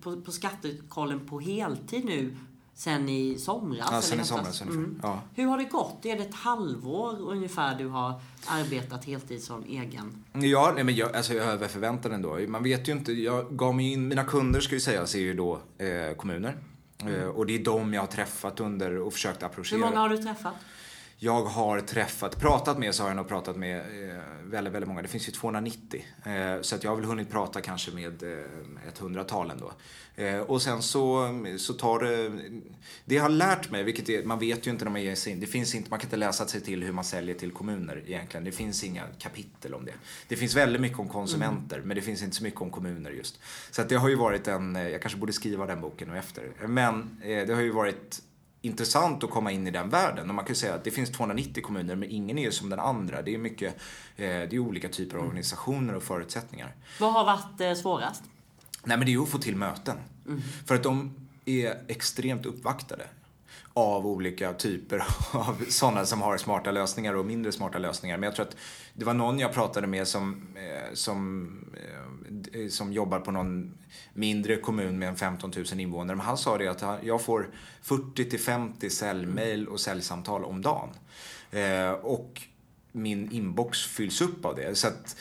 på, 0.03 0.21
på 0.21 0.33
skattekollen 0.33 1.27
på 1.27 1.41
heltid 1.41 2.05
nu 2.05 2.37
sen 2.81 3.09
i 3.09 3.39
somras? 3.39 3.89
Ja, 3.93 4.03
sen 4.03 4.21
i 4.21 4.25
somras 4.25 4.63
ungefär. 4.63 4.79
Mm. 4.79 5.01
Ja. 5.03 5.23
Hur 5.35 5.47
har 5.47 5.59
det 5.59 5.65
gått? 5.65 6.07
Är 6.07 6.17
det 6.17 6.23
ett 6.23 6.35
halvår 6.35 7.21
ungefär 7.21 7.75
du 7.75 7.87
har 7.87 8.21
arbetat 8.47 9.05
heltid 9.05 9.43
som 9.43 9.65
egen? 9.65 10.25
Ja, 10.33 10.73
nej, 10.75 10.85
men 10.85 10.95
jag, 10.95 11.17
alltså 11.17 11.35
jag 11.35 11.47
över 11.47 11.69
förväntan 11.69 12.13
ändå. 12.13 12.39
Man 12.49 12.63
vet 12.63 12.89
ju 12.89 12.93
inte. 12.93 13.13
Jag 13.13 13.57
gav 13.57 13.75
mig 13.75 13.93
in, 13.93 14.09
mina 14.09 14.25
kunder 14.25 14.61
ska 14.61 14.75
ju 14.75 14.81
sägas 14.81 15.15
är 15.15 15.19
ju 15.19 15.35
då 15.35 15.61
eh, 15.79 16.17
kommuner. 16.17 16.57
Mm. 17.03 17.15
Eh, 17.15 17.27
och 17.27 17.47
det 17.47 17.55
är 17.55 17.65
de 17.65 17.95
jag 17.95 18.03
har 18.03 18.07
träffat 18.07 18.61
under 18.61 18.99
och 18.99 19.13
försökt 19.13 19.43
approchera. 19.43 19.79
Hur 19.79 19.87
många 19.87 20.01
har 20.01 20.09
du 20.09 20.19
träffat? 20.19 20.55
Jag 21.23 21.43
har 21.43 21.81
träffat, 21.81 22.41
pratat 22.41 22.79
med 22.79 22.95
så 22.95 23.03
har 23.03 23.11
jag 23.11 23.17
nog 23.17 23.29
pratat 23.29 23.57
med 23.57 23.79
eh, 23.79 24.21
väldigt, 24.45 24.75
väldigt 24.75 24.89
många. 24.89 25.03
Det 25.03 25.09
finns 25.09 25.29
ju 25.29 25.33
290. 25.33 26.05
Eh, 26.25 26.61
så 26.61 26.75
att 26.75 26.85
jag 26.85 26.91
har 26.91 26.97
väl 26.97 27.05
hunnit 27.05 27.31
prata 27.31 27.61
kanske 27.61 27.91
med 27.91 28.23
eh, 28.23 28.89
ett 28.89 28.99
hundratal 28.99 29.51
ändå. 29.51 29.73
Eh, 30.17 30.39
och 30.39 30.63
sen 30.63 30.83
så, 30.83 31.29
så 31.59 31.75
tar 31.75 31.99
det, 31.99 32.29
det 33.05 33.15
jag 33.15 33.23
har 33.23 33.29
lärt 33.29 33.71
mig, 33.71 33.83
vilket 33.83 34.09
är, 34.09 34.25
man 34.25 34.39
vet 34.39 34.67
ju 34.67 34.71
inte 34.71 34.85
när 34.85 34.93
man 34.93 35.03
ger 35.03 35.15
sig 35.15 35.33
in, 35.33 35.41
det 35.41 35.47
finns 35.47 35.75
inte, 35.75 35.91
man 35.91 35.99
kan 35.99 36.07
inte 36.07 36.17
läsa 36.17 36.47
sig 36.47 36.61
till 36.61 36.83
hur 36.83 36.93
man 36.93 37.05
säljer 37.05 37.35
till 37.35 37.51
kommuner 37.51 38.03
egentligen. 38.07 38.45
Det 38.45 38.53
finns 38.53 38.85
inga 38.85 39.03
kapitel 39.19 39.75
om 39.75 39.85
det. 39.85 39.95
Det 40.29 40.37
finns 40.37 40.57
väldigt 40.57 40.83
mycket 40.83 40.99
om 40.99 41.09
konsumenter, 41.09 41.77
mm. 41.77 41.89
men 41.89 41.95
det 41.95 42.03
finns 42.03 42.23
inte 42.23 42.37
så 42.37 42.43
mycket 42.43 42.61
om 42.61 42.71
kommuner 42.71 43.11
just. 43.11 43.41
Så 43.71 43.83
att 43.83 43.89
det 43.89 43.97
har 43.97 44.09
ju 44.09 44.17
varit 44.17 44.49
en, 44.49 44.75
jag 44.75 45.03
kanske 45.03 45.19
borde 45.19 45.33
skriva 45.33 45.67
den 45.67 45.81
boken 45.81 46.09
nu 46.09 46.19
efter. 46.19 46.53
Men 46.67 47.21
eh, 47.23 47.47
det 47.47 47.55
har 47.55 47.63
ju 47.63 47.71
varit 47.71 48.23
intressant 48.63 49.25
att 49.25 49.31
komma 49.31 49.53
in 49.53 49.67
i 49.67 49.71
den 49.71 49.91
världen. 49.91 50.29
Och 50.29 50.35
man 50.35 50.45
kan 50.45 50.57
säga 50.57 50.75
att 50.75 50.85
det 50.85 50.91
finns 50.91 51.11
290 51.11 51.63
kommuner 51.63 51.97
men 51.97 52.11
ingen 52.11 52.39
är 52.39 52.43
ju 52.43 52.53
som 52.53 52.71
den 52.71 52.81
andra. 52.81 53.23
Det 53.23 53.35
är 53.35 53.39
mycket, 53.39 53.75
eh, 54.17 54.27
det 54.27 54.53
är 54.53 54.59
olika 54.59 54.89
typer 54.89 55.19
av 55.19 55.25
organisationer 55.25 55.95
och 55.95 56.03
förutsättningar. 56.03 56.75
Vad 57.01 57.13
har 57.13 57.25
varit 57.25 57.61
eh, 57.61 57.75
svårast? 57.75 58.23
Nej 58.85 58.97
men 58.97 59.07
det 59.07 59.11
är 59.11 59.15
ju 59.15 59.23
att 59.23 59.29
få 59.29 59.39
till 59.39 59.57
möten. 59.57 59.97
Mm. 60.27 60.41
För 60.67 60.75
att 60.75 60.83
de 60.83 61.15
är 61.45 61.85
extremt 61.89 62.47
uppvaktade 62.47 63.07
av 63.75 64.07
olika 64.07 64.53
typer 64.53 64.99
av 65.33 65.65
sådana 65.69 66.07
som 66.07 66.23
har 66.23 66.39
smarta 66.39 66.71
lösningar 66.71 67.15
och 67.15 67.27
mindre 67.27 67.53
smarta 67.53 67.79
lösningar. 67.79 68.17
Men 68.17 68.27
jag 68.27 68.35
tror 68.35 68.47
att 68.47 68.57
det 68.95 69.05
var 69.05 69.15
någon 69.15 69.39
jag 69.39 69.53
pratade 69.53 69.87
med 69.87 70.09
som, 70.09 70.47
eh, 70.55 70.95
som, 70.95 71.49
eh, 72.53 72.69
som 72.69 72.93
jobbar 72.93 73.21
på 73.21 73.31
någon 73.31 73.75
mindre 74.15 74.57
kommun 74.57 74.99
med 74.99 75.09
en 75.09 75.17
15 75.17 75.53
000 75.57 75.81
invånare. 75.81 76.17
Men 76.17 76.27
han 76.27 76.39
sa 76.39 76.59
det 76.59 76.69
att 76.69 77.05
jag 77.05 77.23
får 77.23 77.51
40 77.83 78.31
till 78.31 78.41
50 78.41 78.91
säljmail 78.91 79.69
och 79.69 79.81
säljsamtal 79.81 80.45
om 80.45 80.63
dagen. 80.63 80.89
Eh, 81.51 81.91
och 81.91 82.43
min 82.93 83.33
inbox 83.33 83.87
fylls 83.87 84.21
upp 84.21 84.45
av 84.45 84.57
det. 84.57 84.75
Så 84.75 84.89
att, 84.89 85.17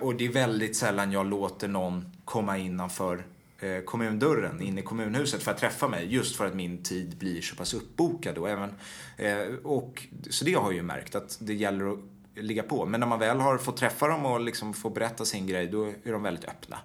och 0.00 0.14
det 0.14 0.24
är 0.24 0.32
väldigt 0.32 0.76
sällan 0.76 1.12
jag 1.12 1.26
låter 1.26 1.68
någon 1.68 2.12
komma 2.24 2.58
innanför 2.58 3.24
Eh, 3.58 3.80
kommundörren 3.80 4.62
in 4.62 4.78
i 4.78 4.82
kommunhuset 4.82 5.42
för 5.42 5.50
att 5.50 5.58
träffa 5.58 5.88
mig. 5.88 6.14
Just 6.14 6.36
för 6.36 6.46
att 6.46 6.54
min 6.54 6.82
tid 6.82 7.16
blir 7.18 7.40
så 7.40 7.56
pass 7.56 7.74
uppbokad. 7.74 8.38
Och 8.38 8.50
även, 8.50 8.74
eh, 9.16 9.54
och, 9.62 10.06
så 10.30 10.44
det 10.44 10.54
har 10.54 10.64
jag 10.64 10.74
ju 10.74 10.82
märkt 10.82 11.14
att 11.14 11.38
det 11.40 11.54
gäller 11.54 11.92
att 11.92 11.98
ligga 12.34 12.62
på. 12.62 12.86
Men 12.86 13.00
när 13.00 13.06
man 13.06 13.18
väl 13.18 13.40
har 13.40 13.58
fått 13.58 13.76
träffa 13.76 14.08
dem 14.08 14.26
och 14.26 14.40
liksom 14.40 14.74
få 14.74 14.90
berätta 14.90 15.24
sin 15.24 15.46
grej, 15.46 15.66
då 15.66 15.84
är 16.04 16.12
de 16.12 16.22
väldigt 16.22 16.44
öppna. 16.44 16.78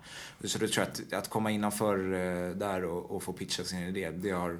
Så 0.43 0.57
då 0.57 0.67
tror 0.67 0.85
jag 0.85 0.91
att, 0.91 1.23
att 1.23 1.29
komma 1.29 1.51
innanför 1.51 2.13
eh, 2.13 2.55
där 2.55 2.85
och, 2.85 3.11
och 3.11 3.23
få 3.23 3.33
pitcha 3.33 3.63
sin 3.63 3.79
idé, 3.79 4.11
det 4.11 4.31
har 4.31 4.57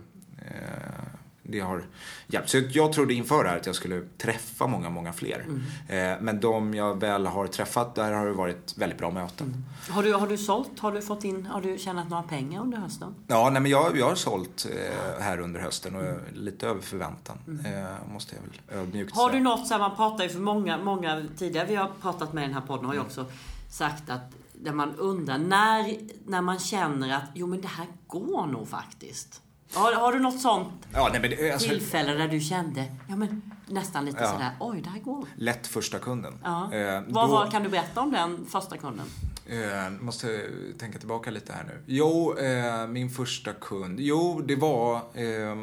det 1.51 1.60
har 1.60 1.84
hjälpt. 2.27 2.50
Så 2.50 2.62
jag 2.72 2.93
trodde 2.93 3.13
inför 3.13 3.43
det 3.43 3.50
här 3.50 3.58
att 3.58 3.65
jag 3.65 3.75
skulle 3.75 4.01
träffa 4.17 4.67
många, 4.67 4.89
många 4.89 5.13
fler. 5.13 5.46
Mm. 5.48 6.13
Eh, 6.13 6.22
men 6.22 6.39
de 6.39 6.74
jag 6.74 7.00
väl 7.00 7.25
har 7.25 7.48
träffat, 7.48 7.96
där 7.96 8.12
har 8.12 8.25
det 8.25 8.34
varit 8.34 8.77
väldigt 8.77 9.00
bra 9.00 9.12
möten. 9.12 9.48
Mm. 9.48 9.63
Har, 9.89 10.03
du, 10.03 10.13
har 10.13 10.27
du 10.27 10.38
sålt? 10.38 10.79
Har 10.79 10.91
du 10.91 11.01
fått 11.01 11.24
in, 11.24 11.46
har 11.46 11.62
du 11.62 11.77
tjänat 11.77 12.10
några 12.10 12.24
pengar 12.24 12.62
under 12.62 12.77
hösten? 12.77 13.15
Ja, 13.27 13.50
nej, 13.50 13.62
men 13.62 13.72
jag, 13.72 13.98
jag 13.98 14.10
har 14.10 14.15
sålt 14.15 14.67
eh, 14.72 15.24
här 15.24 15.39
under 15.39 15.60
hösten 15.60 15.96
och 15.96 16.01
mm. 16.01 16.22
lite 16.34 16.67
över 16.67 16.81
förväntan. 16.81 17.38
Mm. 17.48 17.65
Eh, 17.65 18.13
måste 18.13 18.36
jag 18.36 18.41
väl 18.41 18.81
ödmjukt 18.81 19.15
Har 19.15 19.31
du 19.31 19.39
något, 19.39 19.67
så 19.67 19.74
här, 19.74 19.79
man 19.79 19.96
pratar 19.96 20.24
ju 20.24 20.29
för 20.29 20.39
många, 20.39 20.77
många 20.77 21.24
tidigare 21.38 21.67
vi 21.67 21.75
har 21.75 21.91
pratat 22.01 22.34
med 22.34 22.43
i 22.43 22.48
den 22.48 22.53
här 22.53 22.67
podden 22.67 22.86
har 22.86 22.93
ju 22.93 23.00
mm. 23.00 23.08
också 23.08 23.25
sagt 23.70 24.10
att 24.10 24.36
där 24.53 24.74
man 24.74 24.96
undrar 24.96 25.38
när, 25.38 25.98
när 26.25 26.41
man 26.41 26.60
känner 26.60 27.15
att 27.15 27.24
jo 27.34 27.48
men 27.48 27.62
det 27.62 27.67
här 27.67 27.88
går 28.08 28.48
nog 28.48 28.67
faktiskt. 28.67 29.41
Har, 29.73 29.93
har 29.93 30.13
du 30.13 30.19
något 30.19 30.39
sånt 30.39 30.73
ja, 30.93 31.09
nej, 31.11 31.21
men, 31.21 31.53
alltså, 31.53 31.69
tillfälle 31.69 32.13
där 32.13 32.27
du 32.27 32.39
kände, 32.39 32.85
ja 33.09 33.15
men 33.15 33.41
nästan 33.67 34.05
lite 34.05 34.23
ja. 34.23 34.31
sådär, 34.31 34.51
oj 34.59 34.81
det 34.81 34.89
här 34.89 34.99
går. 34.99 35.25
Lätt 35.35 35.67
första 35.67 35.99
kunden. 35.99 36.33
Ja. 36.43 36.73
Eh, 36.73 37.01
Vad 37.07 37.29
då, 37.29 37.33
var, 37.33 37.51
kan 37.51 37.63
du 37.63 37.69
berätta 37.69 38.01
om 38.01 38.11
den 38.11 38.45
första 38.45 38.77
kunden? 38.77 39.05
Eh, 39.45 39.89
måste 39.99 40.49
tänka 40.79 40.99
tillbaka 40.99 41.31
lite 41.31 41.53
här 41.53 41.63
nu. 41.63 41.83
Jo, 41.85 42.37
eh, 42.37 42.87
min 42.87 43.09
första 43.09 43.53
kund. 43.53 43.99
Jo, 43.99 44.41
det 44.45 44.55
var 44.55 44.95
eh, 44.95 45.55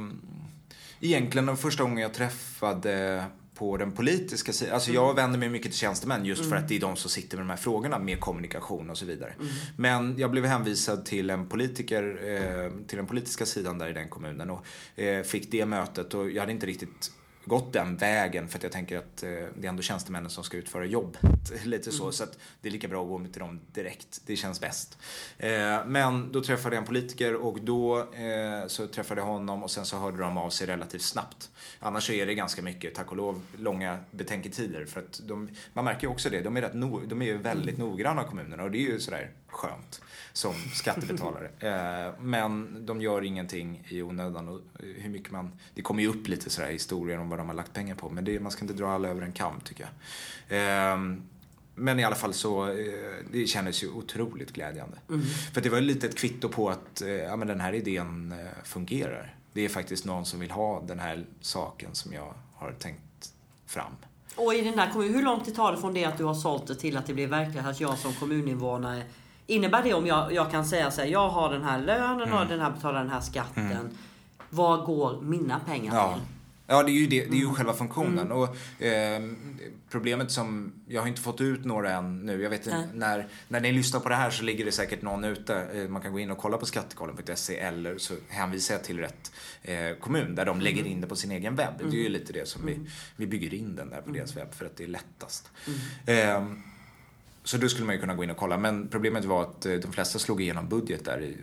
egentligen 1.01 1.47
den 1.47 1.57
första 1.57 1.83
gången 1.83 1.99
jag 1.99 2.15
träffade 2.15 3.25
på 3.59 3.77
den 3.77 3.93
politiska 3.93 4.53
sidan. 4.53 4.75
Alltså 4.75 4.93
jag 4.93 5.05
mm. 5.05 5.17
vänder 5.17 5.39
mig 5.39 5.49
mycket 5.49 5.71
till 5.71 5.81
tjänstemän 5.81 6.25
just 6.25 6.41
mm. 6.41 6.51
för 6.51 6.57
att 6.57 6.69
det 6.69 6.77
är 6.77 6.81
de 6.81 6.97
som 6.97 7.11
sitter 7.11 7.37
med 7.37 7.47
de 7.47 7.51
här 7.51 7.57
frågorna 7.57 7.99
med 7.99 8.21
kommunikation 8.21 8.91
och 8.91 8.99
så 8.99 9.05
vidare. 9.05 9.35
Mm. 9.41 9.53
Men 9.77 10.19
jag 10.19 10.31
blev 10.31 10.45
hänvisad 10.45 11.05
till 11.05 11.31
en 11.31 11.49
politiker, 11.49 12.03
eh, 12.25 12.87
till 12.87 12.97
den 12.97 13.07
politiska 13.07 13.47
sidan 13.47 13.79
där 13.79 13.89
i 13.89 13.93
den 13.93 14.09
kommunen 14.09 14.51
och 14.51 14.65
eh, 15.01 15.23
fick 15.23 15.51
det 15.51 15.67
mötet 15.67 16.15
och 16.15 16.31
jag 16.31 16.41
hade 16.41 16.53
inte 16.53 16.67
riktigt 16.67 17.13
gått 17.49 17.73
den 17.73 17.97
vägen 17.97 18.49
för 18.49 18.59
att 18.59 18.63
jag 18.63 18.73
tänker 18.73 18.99
att 18.99 19.23
eh, 19.23 19.31
det 19.31 19.67
är 19.67 19.69
ändå 19.69 19.83
tjänstemännen 19.83 20.31
som 20.31 20.45
ska 20.45 20.57
utföra 20.57 20.85
jobbet. 20.85 21.21
Lite 21.65 21.93
så, 21.93 22.03
mm. 22.03 22.13
så 22.13 22.25
att 22.25 22.39
det 22.61 22.69
är 22.69 22.73
lika 22.73 22.89
bra 22.89 23.03
att 23.03 23.09
gå 23.09 23.19
till 23.33 23.41
dem 23.41 23.61
direkt. 23.73 24.21
Det 24.27 24.37
känns 24.37 24.61
bäst. 24.61 24.99
Eh, 25.39 25.87
men 25.87 26.33
då 26.33 26.43
träffade 26.43 26.77
jag 26.77 26.83
en 26.83 26.87
politiker 26.87 27.35
och 27.35 27.61
då 27.61 27.99
eh, 27.99 28.67
så 28.67 28.87
träffade 28.87 29.21
jag 29.21 29.27
honom 29.27 29.63
och 29.63 29.71
sen 29.71 29.87
så 29.87 29.97
hörde 29.97 30.19
de 30.19 30.39
av 30.39 30.51
sig 30.51 30.67
relativt 30.67 31.03
snabbt. 31.03 31.51
Annars 31.81 32.07
så 32.07 32.13
är 32.13 32.27
det 32.27 32.35
ganska 32.35 32.63
mycket, 32.63 32.95
tack 32.95 33.11
och 33.11 33.17
lov, 33.17 33.43
långa 33.59 33.99
betänketider 34.11 34.85
för 34.85 35.01
att 35.01 35.21
de, 35.25 35.49
man 35.73 35.85
märker 35.85 36.03
ju 36.03 36.09
också 36.09 36.31
det, 36.31 36.41
de 36.41 36.57
är, 36.57 36.61
rätt 36.61 36.75
no, 36.75 37.03
de 37.07 37.23
är 37.23 37.27
ju 37.27 37.39
väldigt 37.39 37.79
mm. 37.79 37.89
noggranna 37.89 38.25
kommunerna 38.25 38.63
och 38.63 38.71
det 38.71 38.79
är 38.79 38.91
ju 38.93 39.01
sådär 39.01 39.31
skönt 39.49 40.01
som 40.39 40.55
skattebetalare. 40.75 41.51
Eh, 41.59 42.13
men 42.21 42.87
de 42.87 43.01
gör 43.01 43.25
ingenting 43.25 43.83
i 43.89 44.03
onödan. 44.03 44.49
Och 44.49 44.61
hur 44.79 45.11
mycket 45.11 45.31
man, 45.33 45.53
det 45.75 45.83
kommer 45.83 46.03
ju 46.03 46.09
upp 46.09 46.29
lite 46.29 46.51
sådär 46.51 46.71
historier 46.71 47.19
om 47.19 47.29
vad 47.29 47.39
de 47.39 47.49
har 47.49 47.55
lagt 47.55 47.73
pengar 47.73 47.95
på. 47.95 48.11
Men 48.11 48.25
det, 48.25 48.41
man 48.41 48.53
ska 48.53 48.63
inte 48.63 48.75
dra 48.75 48.91
alla 48.91 49.09
över 49.09 49.23
en 49.23 49.33
kam 49.33 49.61
tycker 49.61 49.85
jag. 49.85 49.91
Ehm, 50.59 51.23
men 51.75 52.01
i 52.01 52.05
alla 52.05 52.17
fall 52.17 52.35
så, 52.35 52.69
eh, 52.69 52.75
det 53.33 53.47
kändes 53.47 53.83
ju 53.83 53.91
otroligt 53.91 54.53
glädjande. 54.53 54.99
Mm. 55.09 55.23
För 55.53 55.61
det 55.61 55.69
var 55.69 55.81
lite 55.81 56.07
ett 56.07 56.19
kvitto 56.19 56.49
på 56.49 56.71
att 56.71 57.03
eh, 57.03 57.09
ja, 57.09 57.37
men 57.37 57.49
den 57.49 57.61
här 57.61 57.73
idén 57.73 58.35
fungerar. 58.65 59.35
Det 59.53 59.65
är 59.65 59.69
faktiskt 59.69 60.05
någon 60.05 60.25
som 60.25 60.41
vill 60.41 60.51
ha 60.51 60.83
den 60.87 60.99
här 60.99 61.27
saken 61.41 61.95
som 61.95 62.13
jag 62.13 62.35
har 62.55 62.73
tänkt 62.73 63.33
fram. 63.67 63.93
Och 64.37 64.55
i 64.55 64.61
den 64.61 64.77
där 64.77 64.91
kommunen, 64.93 65.15
hur 65.15 65.23
långt 65.23 65.45
det 65.45 65.51
tar 65.51 65.73
det 65.73 65.79
från 65.79 65.95
det 65.95 66.05
att 66.05 66.19
du 66.19 66.25
har 66.25 66.35
sålt 66.35 66.67
det 66.67 66.75
till 66.75 66.97
att 66.97 67.07
det 67.07 67.15
blir 67.15 67.27
verklighet 67.27 67.67
att 67.67 67.81
jag 67.81 67.99
som 67.99 68.15
kommuninvånare 68.15 69.03
Innebär 69.51 69.83
det 69.83 69.95
om 69.95 70.07
jag, 70.07 70.33
jag 70.33 70.51
kan 70.51 70.65
säga 70.65 70.91
så 70.91 71.01
här, 71.01 71.09
jag 71.09 71.29
har 71.29 71.53
den 71.53 71.63
här 71.63 71.79
lönen 71.79 72.33
och 72.33 72.41
mm. 72.41 72.49
den 72.49 72.61
här 72.61 72.71
betalar 72.71 72.99
den 72.99 73.11
här 73.11 73.21
skatten. 73.21 73.71
Mm. 73.71 73.89
Vad 74.51 74.85
går 74.85 75.21
mina 75.21 75.61
pengar 75.61 75.95
ja. 75.95 76.15
till? 76.15 76.23
Ja, 76.71 76.83
det 76.83 76.91
är 76.91 76.95
ju, 76.95 77.07
det, 77.07 77.21
det 77.21 77.37
är 77.37 77.39
ju 77.39 77.43
mm. 77.43 77.55
själva 77.55 77.73
funktionen. 77.73 78.27
Mm. 78.27 78.39
Och, 78.39 78.83
eh, 78.83 79.23
problemet 79.91 80.31
som, 80.31 80.73
jag 80.87 81.01
har 81.01 81.09
inte 81.09 81.21
fått 81.21 81.41
ut 81.41 81.65
några 81.65 81.93
än 81.93 82.27
nu. 82.27 82.43
Jag 82.43 82.51
vet 82.51 82.67
inte, 82.67 82.89
när, 82.95 83.27
när 83.49 83.61
ni 83.61 83.73
lyssnar 83.73 84.01
på 84.01 84.09
det 84.09 84.15
här 84.15 84.31
så 84.31 84.45
ligger 84.45 84.65
det 84.65 84.73
säkert 84.73 85.03
någon 85.03 85.25
ute. 85.25 85.63
Eh, 85.75 85.89
man 85.89 86.03
kan 86.03 86.13
gå 86.13 86.19
in 86.19 86.31
och 86.31 86.39
kolla 86.39 86.57
på 86.57 86.67
skattekollen.se 86.67 87.59
eller 87.59 87.99
så 87.99 88.15
hänvisar 88.29 88.75
jag 88.75 88.85
till 88.85 88.99
rätt 88.99 89.33
eh, 89.63 89.97
kommun 90.01 90.35
där 90.35 90.47
de 90.47 90.61
lägger 90.61 90.81
mm. 90.81 90.93
in 90.93 91.01
det 91.01 91.07
på 91.07 91.17
sin 91.17 91.31
egen 91.31 91.57
webb. 91.57 91.75
Det 91.79 91.85
är 91.85 91.91
ju 91.91 92.01
mm. 92.01 92.13
lite 92.13 92.33
det 92.33 92.49
som 92.49 92.67
vi, 92.67 92.81
vi 93.17 93.27
bygger 93.27 93.55
in 93.55 93.77
den 93.77 93.91
där 93.91 94.01
på 94.01 94.11
deras 94.11 94.37
webb 94.37 94.55
för 94.55 94.67
att 94.67 94.77
det 94.77 94.85
är 94.85 94.89
lättast. 94.89 95.51
Eh, 96.07 96.45
så 97.49 97.57
då 97.57 97.69
skulle 97.69 97.87
man 97.87 97.95
ju 97.95 98.01
kunna 98.01 98.15
gå 98.15 98.25
in 98.25 98.31
och 98.31 98.37
kolla. 98.37 98.59
Men 98.59 98.89
problemet 98.89 99.25
var 99.25 99.43
att 99.43 99.67
eh, 99.67 99.75
de 99.75 99.93
flesta 99.93 100.19
slog 100.19 100.43
igenom 100.43 100.69
budget 100.69 101.05
där 101.05 101.23
i 101.23 101.37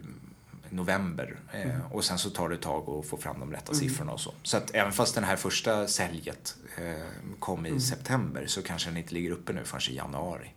november. 0.70 1.40
Eh, 1.54 1.62
mm. 1.62 1.82
Och 1.92 2.04
sen 2.04 2.18
så 2.18 2.30
tar 2.30 2.50
det 2.50 2.56
ett 2.56 2.62
tag 2.62 2.90
att 2.90 3.06
få 3.06 3.18
fram 3.18 3.40
de 3.40 3.52
rätta 3.52 3.72
mm. 3.72 3.80
siffrorna 3.80 4.12
och 4.12 4.20
så. 4.20 4.34
Så 4.44 4.58
att 4.58 4.76
även 4.76 4.94
fast 4.94 5.16
den 5.16 5.24
här 5.24 5.36
första 5.36 5.88
säljet 5.88 6.56
eh, 6.78 6.94
kom 7.40 7.66
i 7.66 7.70
mm. 7.70 7.82
september 7.82 8.46
så 8.48 8.62
kanske 8.62 8.90
den 8.90 8.98
inte 8.98 9.14
ligger 9.14 9.32
uppe 9.32 9.54
nu 9.54 9.64
förrän 9.64 9.94
i 9.94 9.96
januari. 9.96 10.52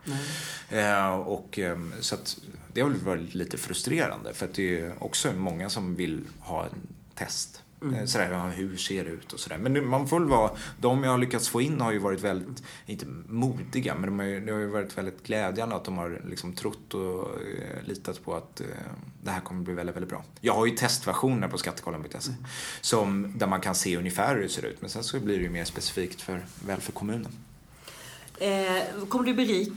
och, 1.24 1.58
ehm, 1.58 1.92
så 2.00 2.14
att 2.14 2.38
det 2.72 2.80
har 2.80 2.90
varit 2.90 3.34
lite 3.34 3.58
frustrerande 3.58 4.34
för 4.34 4.46
att 4.46 4.54
det 4.54 4.80
är 4.80 5.02
också 5.02 5.32
många 5.32 5.70
som 5.70 5.94
vill 5.94 6.24
ha 6.40 6.64
en 6.64 6.86
test. 7.14 7.62
Mm. 7.82 7.94
Eh, 7.94 8.04
sådär, 8.04 8.52
hur 8.56 8.76
ser 8.76 9.04
det 9.04 9.10
ut 9.10 9.32
och 9.32 9.40
sådär. 9.40 9.58
Men 9.58 9.86
man 9.86 10.08
får 10.08 10.20
väl 10.20 10.28
vara, 10.28 10.50
de 10.80 11.04
jag 11.04 11.10
har 11.10 11.18
lyckats 11.18 11.48
få 11.48 11.60
in 11.60 11.80
har 11.80 11.92
ju 11.92 11.98
varit 11.98 12.20
väldigt, 12.20 12.62
inte 12.86 13.06
modiga, 13.28 13.94
men 13.94 14.06
de 14.06 14.18
har 14.18 14.26
ju, 14.26 14.40
det 14.40 14.52
har 14.52 14.58
ju 14.58 14.66
varit 14.66 14.98
väldigt 14.98 15.26
glädjande 15.26 15.76
att 15.76 15.84
de 15.84 15.98
har 15.98 16.22
liksom 16.28 16.52
trott 16.52 16.94
och 16.94 17.28
eh, 17.30 17.82
litat 17.84 18.24
på 18.24 18.34
att 18.34 18.60
eh, 18.60 18.66
det 19.22 19.30
här 19.30 19.40
kommer 19.40 19.62
bli 19.62 19.74
väldigt, 19.74 19.96
väldigt 19.96 20.10
bra. 20.10 20.24
Jag 20.40 20.54
har 20.54 20.66
ju 20.66 20.76
testversioner 20.76 21.48
på 21.48 21.58
skattekollen.se 21.58 22.30
mm. 22.30 22.44
som, 22.80 23.38
där 23.38 23.46
man 23.46 23.60
kan 23.60 23.74
se 23.74 23.96
ungefär 23.96 24.34
hur 24.34 24.42
det 24.42 24.48
ser 24.48 24.66
ut, 24.66 24.80
men 24.80 24.90
sen 24.90 25.04
så 25.04 25.20
blir 25.20 25.36
det 25.36 25.42
ju 25.42 25.50
mer 25.50 25.64
specifikt 25.64 26.20
för, 26.20 26.46
väl 26.66 26.80
för 26.80 26.92
kommunen. 26.92 27.32
Eh, 28.40 29.06
kommer 29.08 29.24
du 29.24 29.34
bli 29.34 29.44
rik 29.44 29.72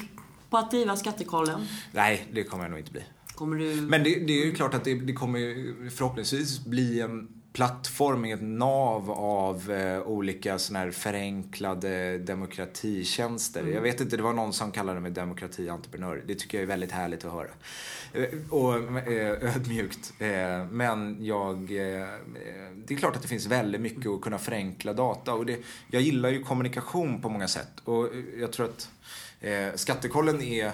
på 0.50 0.58
att 0.58 0.72
driva 0.72 0.96
Skattekollen? 0.96 1.68
Nej, 1.92 2.28
det 2.32 2.44
kommer 2.44 2.64
jag 2.64 2.72
nog 2.72 2.80
inte 2.80 2.92
bli. 2.92 3.04
Kommer 3.36 3.58
du... 3.58 3.76
Men 3.76 4.04
det, 4.04 4.10
det 4.10 4.34
är 4.34 4.46
ju 4.46 4.56
klart 4.56 4.74
att 4.74 4.84
det, 4.84 4.96
det 4.96 5.14
kommer 5.14 5.90
förhoppningsvis 5.90 6.66
bli 6.66 7.02
en 7.02 7.41
plattform 7.54 8.26
ett 8.26 8.42
nav 8.42 9.12
av 9.12 9.72
eh, 9.72 10.02
olika 10.02 10.60
såna 10.60 10.80
här 10.80 10.92
förenklade 10.92 12.18
demokratitjänster. 12.18 13.62
Mm. 13.62 13.74
Jag 13.74 13.82
vet 13.82 14.02
inte, 14.02 14.18
det 14.18 14.24
var 14.24 14.34
någon 14.34 14.54
som 14.54 14.72
kallade 14.72 15.00
mig 15.00 15.12
demokratientreprenör. 15.12 16.24
Det 16.28 16.36
tycker 16.36 16.58
jag 16.58 16.64
är 16.64 16.68
väldigt 16.68 16.92
härligt 16.92 17.26
att 17.26 17.32
höra. 17.32 17.50
Eh, 18.14 18.26
och 18.50 18.76
eh, 19.08 19.56
ödmjukt. 19.56 20.14
Eh, 20.20 20.66
men 20.72 21.18
jag, 21.26 21.58
eh, 21.58 22.08
det 22.86 22.94
är 22.94 22.98
klart 22.98 23.16
att 23.16 23.22
det 23.22 23.28
finns 23.28 23.46
väldigt 23.46 23.82
mycket 23.82 24.08
att 24.08 24.22
kunna 24.22 24.38
förenkla 24.38 24.94
data. 24.94 25.34
Och 25.34 25.46
det, 25.46 25.60
jag 25.90 26.02
gillar 26.02 26.30
ju 26.30 26.44
kommunikation 26.44 27.22
på 27.22 27.30
många 27.30 27.48
sätt. 27.48 27.72
Och 27.84 28.10
jag 28.40 28.52
tror 28.52 28.66
att 28.66 28.90
eh, 29.42 29.76
skattekollen 29.76 30.42
är 30.42 30.72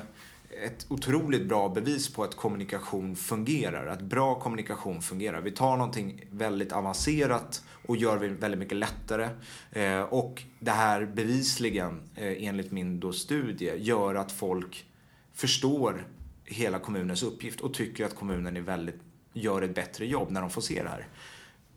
ett 0.63 0.85
otroligt 0.89 1.45
bra 1.45 1.69
bevis 1.69 2.13
på 2.13 2.23
att 2.23 2.35
kommunikation 2.35 3.15
fungerar. 3.15 3.87
Att 3.87 4.01
bra 4.01 4.39
kommunikation 4.39 5.01
fungerar. 5.01 5.41
Vi 5.41 5.51
tar 5.51 5.77
någonting 5.77 6.21
väldigt 6.31 6.71
avancerat 6.71 7.63
och 7.87 7.97
gör 7.97 8.19
det 8.19 8.27
väldigt 8.27 8.59
mycket 8.59 8.77
lättare. 8.77 9.29
Eh, 9.71 10.01
och 10.01 10.43
det 10.59 10.71
här 10.71 11.05
bevisligen, 11.05 12.01
eh, 12.15 12.47
enligt 12.47 12.71
min 12.71 12.99
då 12.99 13.13
studie, 13.13 13.73
gör 13.77 14.15
att 14.15 14.31
folk 14.31 14.85
förstår 15.33 16.07
hela 16.43 16.79
kommunens 16.79 17.23
uppgift 17.23 17.61
och 17.61 17.73
tycker 17.73 18.05
att 18.05 18.15
kommunen 18.15 18.57
är 18.57 18.61
väldigt, 18.61 18.99
gör 19.33 19.61
ett 19.61 19.75
bättre 19.75 20.05
jobb 20.05 20.31
när 20.31 20.41
de 20.41 20.49
får 20.49 20.61
se 20.61 20.83
det 20.83 20.89
här 20.89 21.07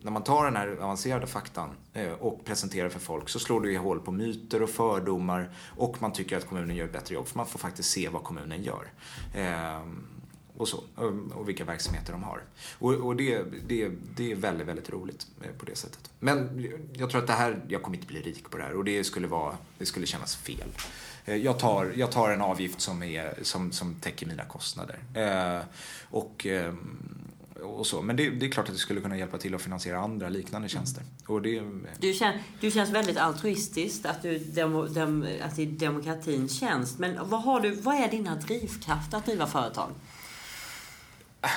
när 0.03 0.11
man 0.11 0.25
tar 0.25 0.45
den 0.45 0.57
här 0.57 0.77
avancerade 0.81 1.27
faktan 1.27 1.71
eh, 1.93 2.13
och 2.13 2.45
presenterar 2.45 2.89
för 2.89 3.01
folk 3.01 3.29
så 3.29 3.39
slår 3.39 3.61
det 3.61 3.71
ju 3.71 3.79
hål 3.79 4.01
på 4.01 4.13
myter 4.13 4.63
och 4.63 4.71
fördomar 4.71 5.51
och 5.77 6.03
man 6.03 6.13
tycker 6.13 6.37
att 6.37 6.49
kommunen 6.49 6.77
gör 6.77 6.85
ett 6.85 6.93
bättre 6.93 7.15
jobb 7.15 7.29
för 7.29 7.37
man 7.37 7.47
får 7.47 7.59
faktiskt 7.59 7.91
se 7.91 8.09
vad 8.09 8.25
kommunen 8.25 8.63
gör. 8.63 8.93
Eh, 9.35 9.81
och 10.57 10.69
så. 10.69 10.85
Eh, 10.99 11.05
och, 11.35 11.49
vilka 11.49 11.65
verksamheter 11.65 12.13
de 12.13 12.23
har. 12.23 12.43
Och, 12.79 12.95
och 12.95 13.17
det, 13.17 13.45
det, 13.69 13.91
det 14.17 14.33
är 14.33 14.37
väldigt, 14.37 14.67
väldigt 14.67 14.91
roligt 14.91 15.27
på 15.59 15.65
det 15.65 15.77
sättet. 15.77 16.11
Men 16.19 16.67
jag 16.93 17.11
tror 17.11 17.21
att 17.21 17.27
det 17.27 17.33
här, 17.33 17.65
jag 17.69 17.83
kommer 17.83 17.97
inte 17.97 18.07
bli 18.07 18.23
rik 18.23 18.51
på 18.51 18.57
det 18.59 18.63
här 18.63 18.77
och 18.77 18.85
det 18.85 19.05
skulle, 19.05 19.27
vara, 19.27 19.57
det 19.79 19.87
skulle 19.87 20.07
kännas 20.07 20.37
fel. 20.37 20.69
Jag 21.25 21.59
tar, 21.59 21.93
jag 21.97 22.13
tar 22.13 22.31
en 22.31 22.41
avgift 22.41 22.81
som, 22.81 23.03
är, 23.03 23.35
som, 23.43 23.73
som 23.73 23.95
täcker 23.95 24.27
mina 24.27 24.45
kostnader. 24.45 24.99
Och, 26.11 26.47
ehm, 26.47 27.30
och 27.63 27.87
så. 27.87 28.03
Men 28.03 28.17
det, 28.17 28.31
det, 28.31 28.47
är 28.47 28.51
klart 28.51 28.69
att 28.69 28.75
det 28.75 28.81
skulle 28.81 29.01
kunna 29.01 29.19
hjälpa 29.19 29.39
till 29.39 29.55
att 29.55 29.63
finansiera 29.63 29.99
andra 29.99 30.29
liknande 30.29 30.69
tjänster. 30.69 31.03
Och 31.27 31.43
det, 31.43 31.63
du, 31.99 32.13
känns, 32.15 32.37
du 32.61 32.71
känns 32.71 32.91
väldigt 32.91 33.17
altruistiskt, 33.17 34.07
att 34.07 34.23
du 34.23 34.39
demo, 34.39 34.87
dem, 34.87 35.29
att 35.43 35.59
i 35.59 35.67
demokratins 35.67 36.61
tjänst. 36.61 36.99
Men 36.99 37.29
vad, 37.29 37.43
har 37.43 37.61
du, 37.61 37.71
vad 37.71 37.95
är 37.95 38.09
dina 38.09 38.35
drivkrafter 38.35 39.19
att 39.19 39.27
driva 39.27 39.47
företag? 39.47 39.91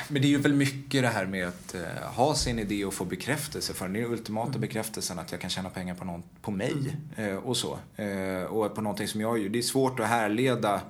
Men 0.08 0.22
det 0.22 0.28
är 0.28 0.30
ju 0.30 0.38
väl 0.38 0.54
mycket 0.54 1.02
det 1.02 1.08
här 1.08 1.26
med 1.26 1.48
att 1.48 1.76
uh, 1.76 1.82
ha 2.06 2.36
sin 2.36 2.60
idé 2.60 2.86
och 2.86 2.94
få 2.94 3.06
bekräftelse 3.06 3.74
för 3.74 3.86
den. 3.86 3.94
Det 3.94 4.02
är 4.02 4.06
ultimata 4.06 4.50
mm. 4.50 4.62
bekräftelsen 4.62 5.20
att 5.20 5.32
jag 5.32 5.42
kan 5.42 5.50
tjäna 5.50 5.70
pengar 5.70 5.96
på, 5.96 6.06
någon, 6.06 6.24
på 6.42 6.52
mig 6.52 6.98
mm. 7.18 7.32
uh, 7.32 7.38
och 7.38 7.58
så. 7.58 7.80
Uh, 8.00 8.44
och 8.44 8.76
på 8.76 8.82
någonting 8.82 9.08
som 9.08 9.22
jag 9.22 9.40
gör. 9.40 9.50
Det 9.50 9.60
är 9.60 9.64
svårt 9.64 10.00
att 10.00 10.08
härleda 10.08 10.82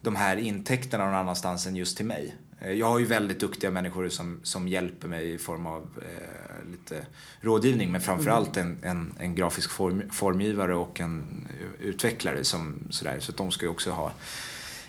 de 0.00 0.16
här 0.16 0.36
intäkterna 0.36 1.04
någon 1.04 1.14
annanstans 1.14 1.66
än 1.66 1.76
just 1.76 1.96
till 1.96 2.06
mig. 2.06 2.34
Jag 2.60 2.86
har 2.86 2.98
ju 2.98 3.04
väldigt 3.04 3.40
duktiga 3.40 3.70
människor 3.70 4.08
som, 4.08 4.40
som 4.42 4.68
hjälper 4.68 5.08
mig 5.08 5.34
i 5.34 5.38
form 5.38 5.66
av 5.66 5.88
eh, 6.02 6.70
lite 6.70 7.06
rådgivning 7.40 7.92
men 7.92 8.00
framförallt 8.00 8.56
mm. 8.56 8.78
en, 8.82 8.90
en, 8.90 9.14
en 9.18 9.34
grafisk 9.34 9.70
form, 9.70 10.10
formgivare 10.10 10.74
och 10.74 11.00
en 11.00 11.48
utvecklare 11.80 12.44
som 12.44 12.78
sådär. 12.90 13.20
Så 13.20 13.30
att 13.30 13.36
de 13.36 13.50
ska 13.50 13.64
ju 13.64 13.70
också 13.70 13.90
ha 13.90 14.12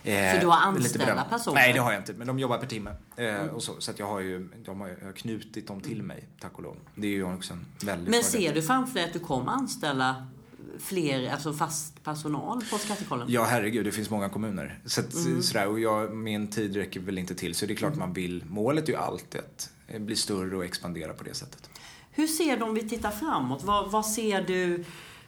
Eh, 0.07 0.33
så 0.33 0.39
du 0.41 0.47
har 0.47 0.57
anställda 0.57 1.23
personer? 1.29 1.55
Nej, 1.55 1.73
det 1.73 1.79
har 1.79 1.91
jag 1.91 2.01
inte. 2.01 2.13
Men 2.13 2.27
de 2.27 2.39
jobbar 2.39 2.57
per 2.57 2.67
timme. 2.67 2.91
Eh, 3.15 3.35
mm. 3.35 3.49
och 3.49 3.63
så, 3.63 3.73
så 3.79 3.91
att 3.91 3.99
jag 3.99 4.07
har 4.07 4.19
ju 4.19 4.49
de 4.65 4.81
har, 4.81 4.87
jag 4.87 5.05
har 5.05 5.13
knutit 5.13 5.67
dem 5.67 5.81
till 5.81 6.03
mig, 6.03 6.27
tack 6.39 6.57
och 6.57 6.63
lov. 6.63 6.77
Det 6.95 7.07
är 7.07 7.11
ju 7.11 7.33
också 7.33 7.53
en 7.53 7.65
väldigt 7.87 8.09
Men 8.09 8.23
ser 8.23 8.53
du 8.53 8.61
framför 8.61 8.93
dig 8.93 9.03
att 9.03 9.13
du 9.13 9.19
kommer 9.19 9.51
anställa 9.51 10.27
fler, 10.79 11.31
alltså 11.31 11.53
fast 11.53 12.03
personal 12.03 12.63
på 12.71 12.77
Skattekollen? 12.77 13.27
Ja, 13.29 13.43
herregud, 13.43 13.85
det 13.85 13.91
finns 13.91 14.09
många 14.09 14.29
kommuner. 14.29 14.79
Så 14.85 15.01
att, 15.01 15.13
mm. 15.15 15.43
sådär, 15.43 15.67
och 15.67 15.79
jag, 15.79 16.15
min 16.15 16.47
tid 16.47 16.75
räcker 16.75 16.99
väl 16.99 17.17
inte 17.17 17.35
till. 17.35 17.55
Så 17.55 17.65
det 17.65 17.73
är 17.73 17.75
klart 17.75 17.93
mm. 17.93 17.99
man 17.99 18.13
vill, 18.13 18.43
målet 18.47 18.83
är 18.83 18.93
ju 18.93 18.97
alltid 18.97 19.41
att 19.41 19.71
bli 19.99 20.15
större 20.15 20.57
och 20.57 20.65
expandera 20.65 21.13
på 21.13 21.23
det 21.23 21.33
sättet. 21.33 21.69
Hur 22.11 22.27
ser 22.27 22.57
du 22.57 22.63
om 22.63 22.73
vi 22.73 22.89
tittar 22.89 23.11
framåt? 23.11 23.63
Vad, 23.63 23.91
vad 23.91 24.05
ser 24.05 24.41
du 24.41 24.83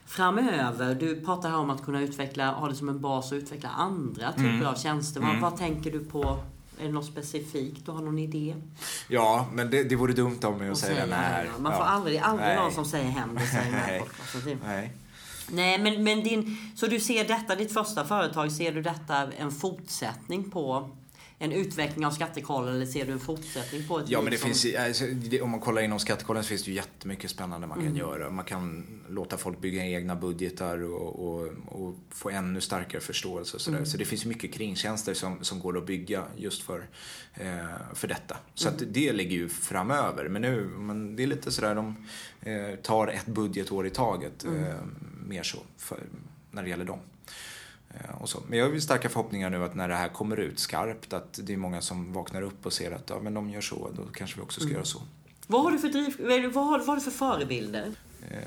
framöver? 0.05 0.95
Du 0.95 1.21
pratar 1.21 1.49
här 1.49 1.57
om 1.57 1.69
att 1.69 1.85
kunna 1.85 2.01
utveckla, 2.01 2.51
ha 2.51 2.67
det 2.67 2.75
som 2.75 2.89
en 2.89 3.01
bas 3.01 3.31
och 3.31 3.35
utveckla 3.35 3.69
andra 3.69 4.31
typer 4.31 4.49
mm. 4.49 4.65
av 4.65 4.75
tjänster. 4.75 5.21
Vad, 5.21 5.29
mm. 5.29 5.41
vad 5.41 5.57
tänker 5.57 5.91
du 5.91 5.99
på? 5.99 6.39
Är 6.79 6.85
det 6.85 6.91
något 6.91 7.05
specifikt? 7.05 7.85
Du 7.85 7.91
har 7.91 8.01
någon 8.01 8.19
idé? 8.19 8.55
Ja, 9.07 9.47
men 9.53 9.69
det, 9.69 9.83
det 9.83 9.95
vore 9.95 10.13
dumt 10.13 10.39
av 10.43 10.57
mig 10.57 10.69
att 10.69 10.77
säga 10.77 11.05
den 11.05 11.13
här. 11.13 11.49
Man 11.59 11.71
får 11.71 11.81
ja. 11.81 11.87
aldrig, 11.87 12.17
aldrig 12.17 12.55
någon 12.55 12.71
som 12.71 12.85
säger 12.85 13.09
hem 13.09 13.35
det 13.35 13.47
säger 13.47 13.71
Nej. 13.71 14.57
Nej. 14.65 14.93
Nej, 15.51 15.79
men, 15.79 16.03
men 16.03 16.23
din... 16.23 16.57
Så 16.75 16.87
du 16.87 16.99
ser 16.99 17.27
detta, 17.27 17.55
ditt 17.55 17.73
första 17.73 18.05
företag, 18.05 18.51
ser 18.51 18.71
du 18.71 18.81
detta 18.81 19.31
en 19.31 19.51
fortsättning 19.51 20.51
på 20.51 20.89
en 21.41 21.51
utveckling 21.51 22.05
av 22.05 22.11
skattekollen 22.11 22.75
eller 22.75 22.85
ser 22.85 23.05
du 23.05 23.11
en 23.11 23.19
fortsättning 23.19 23.87
på 23.87 23.99
ett 23.99 24.09
Ja, 24.09 24.21
men 24.21 24.31
det 24.31 24.37
som... 24.37 24.47
finns, 24.47 24.75
alltså, 24.75 25.05
om 25.41 25.49
man 25.49 25.59
kollar 25.59 25.81
inom 25.81 25.99
skattekollen 25.99 26.43
så 26.43 26.47
finns 26.47 26.63
det 26.63 26.69
ju 26.71 26.75
jättemycket 26.75 27.31
spännande 27.31 27.67
man 27.67 27.77
kan 27.77 27.87
mm. 27.87 27.97
göra. 27.97 28.29
Man 28.29 28.45
kan 28.45 28.85
låta 29.09 29.37
folk 29.37 29.61
bygga 29.61 29.85
egna 29.85 30.15
budgetar 30.15 30.83
och, 30.83 31.27
och, 31.27 31.47
och 31.67 31.95
få 32.09 32.29
ännu 32.29 32.61
starkare 32.61 33.01
förståelse 33.01 33.57
och 33.57 33.61
sådär. 33.61 33.77
Mm. 33.77 33.89
Så 33.89 33.97
det 33.97 34.05
finns 34.05 34.25
mycket 34.25 34.53
kringtjänster 34.53 35.13
som, 35.13 35.43
som 35.43 35.59
går 35.59 35.77
att 35.77 35.85
bygga 35.85 36.23
just 36.35 36.61
för, 36.61 36.87
eh, 37.33 37.47
för 37.93 38.07
detta. 38.07 38.37
Så 38.53 38.67
mm. 38.67 38.77
att 38.77 38.93
det 38.93 39.13
ligger 39.13 39.37
ju 39.37 39.49
framöver. 39.49 40.29
Men 40.29 40.41
nu, 40.41 40.65
men 40.65 41.15
det 41.15 41.23
är 41.23 41.27
lite 41.27 41.51
sådär, 41.51 41.75
de 41.75 42.07
eh, 42.41 42.75
tar 42.75 43.07
ett 43.07 43.25
budgetår 43.25 43.87
i 43.87 43.89
taget. 43.89 44.43
Mm. 44.43 44.63
Eh, 44.63 44.75
mer 45.27 45.43
så, 45.43 45.57
för, 45.77 45.99
när 46.51 46.63
det 46.63 46.69
gäller 46.69 46.85
dem. 46.85 46.99
Eh, 47.93 48.21
och 48.21 48.29
så. 48.29 48.39
Men 48.47 48.59
jag 48.59 48.65
har 48.65 48.73
ju 48.73 48.81
starka 48.81 49.09
förhoppningar 49.09 49.49
nu 49.49 49.63
att 49.63 49.75
när 49.75 49.87
det 49.87 49.95
här 49.95 50.09
kommer 50.09 50.37
ut 50.37 50.59
skarpt 50.59 51.13
att 51.13 51.39
det 51.43 51.53
är 51.53 51.57
många 51.57 51.81
som 51.81 52.13
vaknar 52.13 52.41
upp 52.41 52.65
och 52.65 52.73
ser 52.73 52.91
att 52.91 53.09
ja, 53.09 53.19
men 53.21 53.33
de 53.33 53.49
gör 53.49 53.61
så, 53.61 53.89
då 53.95 54.03
kanske 54.13 54.35
vi 54.35 54.43
också 54.43 54.59
ska 54.59 54.67
mm. 54.67 54.75
göra 54.75 54.85
så. 54.85 55.01
Vad 55.47 55.63
har 55.63 55.71
du 55.71 55.79
för, 55.79 55.89
driv, 55.89 56.53
vad 56.53 56.65
har, 56.65 56.79
vad 56.79 56.87
har 56.87 56.95
du 56.95 57.01
för 57.01 57.11
förebilder? 57.11 57.91
Eh, 58.29 58.37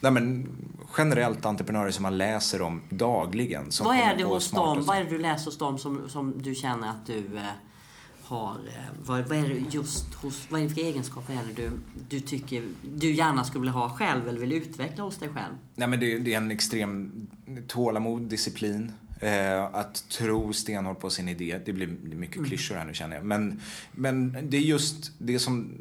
nej 0.00 0.12
men, 0.12 0.48
generellt 0.98 1.46
entreprenörer 1.46 1.90
som 1.90 2.02
man 2.02 2.18
läser 2.18 2.62
om 2.62 2.82
dagligen. 2.88 3.72
Som 3.72 3.86
vad 3.86 3.96
är 3.96 4.16
det 4.16 4.24
hos 4.24 4.50
dem, 4.50 4.84
vad 4.84 4.96
är 4.96 5.04
det 5.04 5.10
du 5.10 5.18
läser 5.18 5.44
hos 5.44 5.58
dem 5.58 5.78
som, 5.78 6.08
som 6.08 6.42
du 6.42 6.54
känner 6.54 6.90
att 6.90 7.06
du 7.06 7.36
eh, 7.36 7.42
har, 8.30 8.54
eh, 8.54 8.74
vad, 9.04 9.28
vad, 9.28 9.38
är 9.38 9.48
det 9.48 9.58
just 9.70 10.14
hos, 10.14 10.46
vad 10.50 10.60
är 10.60 10.68
det 10.68 10.74
för 10.74 10.80
egenskaper 10.80 11.32
är 11.32 11.54
du, 11.56 11.70
du 12.08 12.20
tycker 12.20 12.64
du 12.96 13.12
gärna 13.12 13.44
skulle 13.44 13.60
vilja 13.60 13.72
ha 13.72 13.90
själv 13.90 14.28
eller 14.28 14.40
vill 14.40 14.52
utveckla 14.52 15.04
hos 15.04 15.16
dig 15.16 15.28
själv? 15.28 15.54
Nej 15.74 15.88
men 15.88 16.00
det, 16.00 16.18
det 16.18 16.32
är 16.32 16.36
en 16.36 16.50
extrem 16.50 17.26
tålamod, 17.66 18.22
disciplin. 18.22 18.92
Eh, 19.20 19.64
att 19.64 20.08
tro 20.08 20.52
stenhårt 20.52 21.00
på 21.00 21.10
sin 21.10 21.28
idé. 21.28 21.60
Det 21.64 21.72
blir 21.72 21.86
mycket 21.86 22.36
mm. 22.36 22.48
klyschor 22.48 22.74
här 22.74 22.84
nu 22.84 22.94
känner 22.94 23.16
jag. 23.16 23.24
Men, 23.24 23.60
men 23.92 24.36
det 24.42 24.56
är 24.56 24.60
just 24.60 25.12
det 25.18 25.38
som 25.38 25.72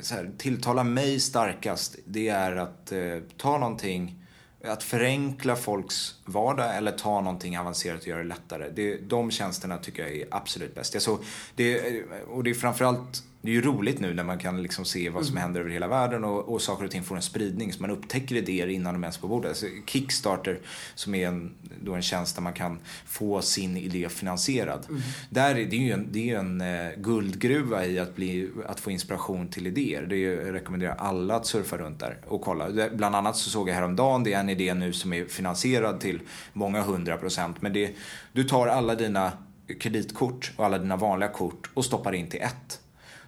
så 0.00 0.14
här, 0.14 0.30
tilltalar 0.38 0.84
mig 0.84 1.20
starkast. 1.20 1.96
Det 2.04 2.28
är 2.28 2.56
att 2.56 2.92
eh, 2.92 3.18
ta 3.36 3.58
någonting 3.58 4.23
att 4.66 4.82
förenkla 4.82 5.56
folks 5.56 6.14
vardag 6.24 6.76
eller 6.76 6.92
ta 6.92 7.20
någonting 7.20 7.58
avancerat 7.58 8.00
och 8.00 8.06
göra 8.06 8.22
det 8.22 8.28
lättare. 8.28 8.70
Det, 8.74 8.96
de 8.96 9.30
tjänsterna 9.30 9.78
tycker 9.78 10.02
jag 10.02 10.16
är 10.16 10.26
absolut 10.30 10.74
bäst. 10.74 10.94
Alltså, 10.94 11.18
det, 11.54 12.02
och 12.28 12.44
det 12.44 12.50
är 12.50 12.54
framförallt 12.54 13.22
det 13.44 13.50
är 13.50 13.52
ju 13.52 13.62
roligt 13.62 14.00
nu 14.00 14.14
när 14.14 14.24
man 14.24 14.38
kan 14.38 14.62
liksom 14.62 14.84
se 14.84 15.10
vad 15.10 15.26
som 15.26 15.32
mm. 15.32 15.42
händer 15.42 15.60
över 15.60 15.70
hela 15.70 15.88
världen 15.88 16.24
och, 16.24 16.52
och 16.52 16.62
saker 16.62 16.84
och 16.84 16.90
ting 16.90 17.02
får 17.02 17.16
en 17.16 17.22
spridning 17.22 17.72
så 17.72 17.80
man 17.80 17.90
upptäcker 17.90 18.36
idéer 18.36 18.66
innan 18.66 18.94
de 18.94 19.04
ens 19.04 19.18
på 19.18 19.28
bordet. 19.28 19.48
Alltså 19.48 19.66
Kickstarter 19.86 20.60
som 20.94 21.14
är 21.14 21.28
en, 21.28 21.54
då 21.80 21.94
en 21.94 22.02
tjänst 22.02 22.36
där 22.36 22.42
man 22.42 22.52
kan 22.52 22.78
få 23.06 23.42
sin 23.42 23.76
idé 23.76 24.08
finansierad. 24.08 24.86
Mm. 24.88 25.00
Där, 25.30 25.54
det 25.54 25.76
är 25.76 25.80
ju 25.80 25.92
en, 25.92 26.08
det 26.12 26.30
är 26.30 26.38
en 26.38 26.60
uh, 26.60 26.90
guldgruva 26.96 27.86
i 27.86 27.98
att, 27.98 28.16
bli, 28.16 28.50
att 28.66 28.80
få 28.80 28.90
inspiration 28.90 29.48
till 29.48 29.66
idéer. 29.66 30.02
Det 30.02 30.16
är, 30.16 30.46
jag 30.46 30.54
rekommenderar 30.54 30.94
alla 30.94 31.36
att 31.36 31.46
surfa 31.46 31.76
runt 31.76 32.00
där 32.00 32.18
och 32.26 32.40
kolla. 32.40 32.88
Bland 32.92 33.16
annat 33.16 33.36
så 33.36 33.50
såg 33.50 33.68
jag 33.68 33.74
häromdagen, 33.74 34.24
det 34.24 34.32
är 34.32 34.40
en 34.40 34.50
idé 34.50 34.74
nu 34.74 34.92
som 34.92 35.12
är 35.12 35.24
finansierad 35.24 36.00
till 36.00 36.20
många 36.52 36.82
hundra 36.82 37.16
procent. 37.16 37.62
Men 37.62 37.72
det, 37.72 37.94
du 38.32 38.44
tar 38.44 38.66
alla 38.66 38.94
dina 38.94 39.32
kreditkort 39.80 40.52
och 40.56 40.64
alla 40.64 40.78
dina 40.78 40.96
vanliga 40.96 41.28
kort 41.28 41.70
och 41.74 41.84
stoppar 41.84 42.12
in 42.12 42.28
till 42.28 42.40
ett 42.40 42.80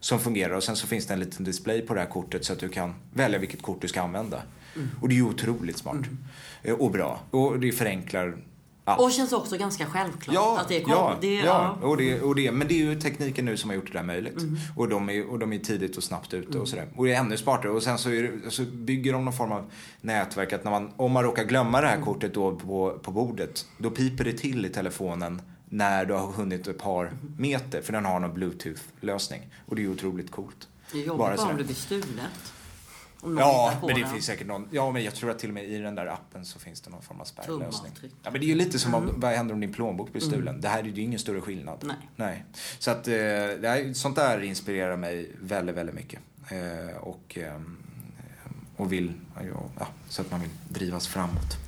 som 0.06 0.18
fungerar 0.18 0.54
och 0.54 0.64
sen 0.64 0.76
så 0.76 0.86
finns 0.86 1.06
det 1.06 1.14
en 1.14 1.20
liten 1.20 1.44
display 1.44 1.80
på 1.80 1.94
det 1.94 2.00
här 2.00 2.06
kortet 2.06 2.44
så 2.44 2.52
att 2.52 2.58
du 2.58 2.68
kan 2.68 2.94
välja 3.14 3.38
vilket 3.38 3.62
kort 3.62 3.80
du 3.80 3.88
ska 3.88 4.02
använda. 4.02 4.42
Mm. 4.74 4.88
Och 5.00 5.08
det 5.08 5.14
är 5.14 5.16
ju 5.16 5.22
otroligt 5.22 5.78
smart. 5.78 5.94
Mm. 5.94 6.18
Eh, 6.62 6.74
och 6.74 6.90
bra. 6.90 7.20
Och 7.30 7.60
det 7.60 7.72
förenklar 7.72 8.36
allt. 8.84 9.00
Och 9.00 9.12
känns 9.12 9.32
också 9.32 9.56
ganska 9.56 9.86
självklart 9.86 10.34
ja, 10.34 10.58
att 10.60 10.68
det 10.68 10.80
kommer. 10.80 10.96
Ja, 10.96 11.16
det, 11.20 11.34
ja, 11.34 11.76
ja. 11.80 11.88
Och 11.88 11.96
det, 11.96 12.20
och 12.20 12.34
det, 12.34 12.52
men 12.52 12.68
det 12.68 12.74
är 12.74 12.84
ju 12.84 13.00
tekniken 13.00 13.44
nu 13.44 13.56
som 13.56 13.70
har 13.70 13.74
gjort 13.74 13.92
det 13.92 13.98
där 13.98 14.04
möjligt. 14.04 14.42
Mm. 14.42 14.56
Och, 14.76 14.88
de 14.88 15.10
är, 15.10 15.30
och 15.30 15.38
de 15.38 15.52
är 15.52 15.58
tidigt 15.58 15.96
och 15.96 16.04
snabbt 16.04 16.34
ute 16.34 16.48
mm. 16.48 16.60
och 16.60 16.68
sådär. 16.68 16.88
Och 16.96 17.04
det 17.04 17.12
är 17.12 17.20
ännu 17.20 17.36
smartare. 17.36 17.72
Och 17.72 17.82
sen 17.82 17.98
så, 17.98 18.08
det, 18.08 18.30
så, 18.48 18.62
bygger 18.62 19.12
de 19.12 19.24
någon 19.24 19.34
form 19.34 19.52
av 19.52 19.70
nätverk 20.00 20.52
att 20.52 20.64
när 20.64 20.70
man, 20.70 20.90
om 20.96 21.12
man 21.12 21.22
råkar 21.22 21.44
glömma 21.44 21.80
det 21.80 21.86
här 21.86 21.94
mm. 21.94 22.06
kortet 22.06 22.34
då 22.34 22.56
på, 22.56 22.98
på 23.02 23.10
bordet, 23.10 23.66
då 23.78 23.90
piper 23.90 24.24
det 24.24 24.32
till 24.32 24.66
i 24.66 24.68
telefonen 24.68 25.42
när 25.68 26.04
du 26.04 26.14
har 26.14 26.32
hunnit 26.32 26.66
ett 26.66 26.78
par 26.78 27.12
meter. 27.38 27.82
För 27.82 27.92
den 27.92 28.04
har 28.04 28.20
någon 28.20 28.34
bluetooth-lösning. 28.34 29.50
Och 29.66 29.76
det 29.76 29.84
är 29.84 29.88
otroligt 29.88 30.30
coolt. 30.30 30.68
Det 30.92 30.98
är 30.98 31.06
jobbigt 31.06 31.18
bara, 31.18 31.36
bara 31.36 31.50
om 31.50 31.56
det 31.56 31.64
blir 31.64 31.74
stulet. 31.74 32.52
Ja, 33.22 33.72
men 33.80 33.94
det 33.94 34.00
den. 34.00 34.12
finns 34.12 34.26
säkert 34.26 34.46
någon. 34.46 34.68
Ja, 34.70 34.90
men 34.90 35.04
jag 35.04 35.14
tror 35.14 35.30
att 35.30 35.38
till 35.38 35.50
och 35.50 35.54
med 35.54 35.64
i 35.64 35.78
den 35.78 35.94
där 35.94 36.06
appen 36.06 36.44
så 36.44 36.58
finns 36.58 36.80
det 36.80 36.90
någon 36.90 37.02
form 37.02 37.20
av 37.20 37.24
spärrlösning. 37.24 37.92
Ja, 38.22 38.30
men 38.30 38.40
det 38.40 38.46
är 38.46 38.48
ju 38.48 38.54
lite 38.54 38.78
som 38.78 38.94
mm. 38.94 39.20
vad 39.20 39.32
händer 39.32 39.54
om 39.54 39.60
din 39.60 39.72
plånbok 39.72 40.12
blir 40.12 40.22
stulen? 40.22 40.48
Mm. 40.48 40.60
Det 40.60 40.68
här 40.68 40.78
är 40.78 40.84
ju 40.84 41.02
ingen 41.02 41.18
större 41.18 41.40
skillnad. 41.40 41.78
Nej. 41.84 41.96
Nej. 42.16 42.44
Så 42.78 42.90
att, 42.90 43.08
eh, 43.08 43.14
det 43.14 43.68
här, 43.68 43.92
sånt 43.94 44.16
där 44.16 44.42
inspirerar 44.42 44.96
mig 44.96 45.30
väldigt, 45.40 45.76
väldigt 45.76 45.94
mycket. 45.94 46.20
Eh, 46.48 46.96
och, 46.96 47.38
eh, 47.38 47.60
och 48.76 48.92
vill, 48.92 49.12
ja, 49.78 49.86
så 50.08 50.22
att 50.22 50.30
man 50.30 50.40
vill 50.40 50.50
drivas 50.68 51.08
framåt. 51.08 51.65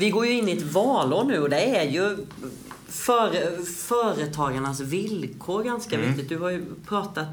Vi 0.00 0.10
går 0.10 0.26
ju 0.26 0.32
in 0.32 0.48
i 0.48 0.52
ett 0.52 0.62
valår 0.62 1.24
nu 1.24 1.38
och 1.38 1.50
det 1.50 1.76
är 1.76 1.90
ju 1.90 2.26
för, 2.88 3.62
företagarnas 3.64 4.80
villkor 4.80 5.62
ganska 5.62 5.96
mm. 5.96 6.08
viktigt. 6.08 6.28
Du 6.28 6.38
har 6.38 6.50
ju 6.50 6.64
pratat, 6.86 7.28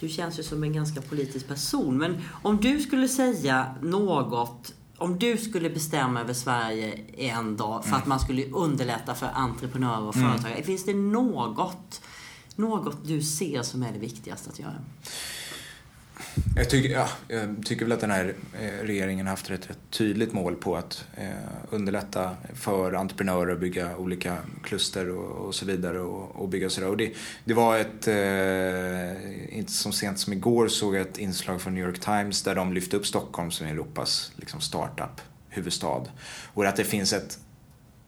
du 0.00 0.08
känns 0.08 0.38
ju 0.38 0.42
som 0.42 0.62
en 0.62 0.72
ganska 0.72 1.00
politisk 1.00 1.48
person. 1.48 1.98
Men 1.98 2.22
om 2.42 2.56
du 2.56 2.80
skulle 2.80 3.08
säga 3.08 3.74
något 3.82 4.72
om 4.98 5.18
du 5.18 5.36
skulle 5.36 5.70
bestämma 5.70 6.20
över 6.20 6.34
Sverige 6.34 7.00
en 7.16 7.56
dag 7.56 7.82
för 7.82 7.88
mm. 7.88 8.00
att 8.00 8.06
man 8.06 8.20
skulle 8.20 8.46
underlätta 8.46 9.14
för 9.14 9.28
entreprenörer 9.34 10.02
och 10.02 10.16
mm. 10.16 10.30
företagare. 10.30 10.54
Mm. 10.54 10.66
Finns 10.66 10.84
det 10.84 10.94
något, 10.94 12.02
något 12.56 12.96
du 13.04 13.22
ser 13.22 13.62
som 13.62 13.82
är 13.82 13.92
det 13.92 13.98
viktigaste 13.98 14.50
att 14.50 14.58
göra? 14.58 14.76
Jag 16.56 16.70
tycker, 16.70 16.88
ja, 16.88 17.08
jag 17.28 17.56
tycker 17.64 17.84
väl 17.84 17.92
att 17.92 18.00
den 18.00 18.10
här 18.10 18.34
eh, 18.60 18.84
regeringen 18.84 19.26
har 19.26 19.30
haft 19.30 19.50
ett 19.50 19.70
rätt 19.70 19.78
tydligt 19.90 20.32
mål 20.32 20.56
på 20.56 20.76
att 20.76 21.04
eh, 21.16 21.28
underlätta 21.70 22.36
för 22.54 22.92
entreprenörer 22.92 23.52
att 23.52 23.60
bygga 23.60 23.96
olika 23.96 24.36
kluster 24.62 25.10
och, 25.10 25.46
och 25.46 25.54
så 25.54 25.66
vidare 25.66 26.00
och, 26.00 26.36
och 26.36 26.48
bygga 26.48 26.70
sådär. 26.70 26.88
Och 26.88 26.96
det, 26.96 27.12
det 27.44 27.54
var 27.54 27.78
ett, 27.78 28.08
eh, 28.08 29.58
inte 29.58 29.72
så 29.72 29.92
sent 29.92 30.18
som 30.18 30.32
igår 30.32 30.68
såg 30.68 30.94
jag 30.94 31.02
ett 31.02 31.18
inslag 31.18 31.60
från 31.60 31.74
New 31.74 31.84
York 31.84 32.00
Times 32.00 32.42
där 32.42 32.54
de 32.54 32.72
lyfte 32.72 32.96
upp 32.96 33.06
Stockholm 33.06 33.50
som 33.50 33.66
Europas 33.66 34.32
liksom, 34.36 34.60
startup 34.60 35.20
huvudstad. 35.48 36.02
Och 36.54 36.64
att 36.64 36.76
det 36.76 36.84
finns 36.84 37.12
ett 37.12 37.38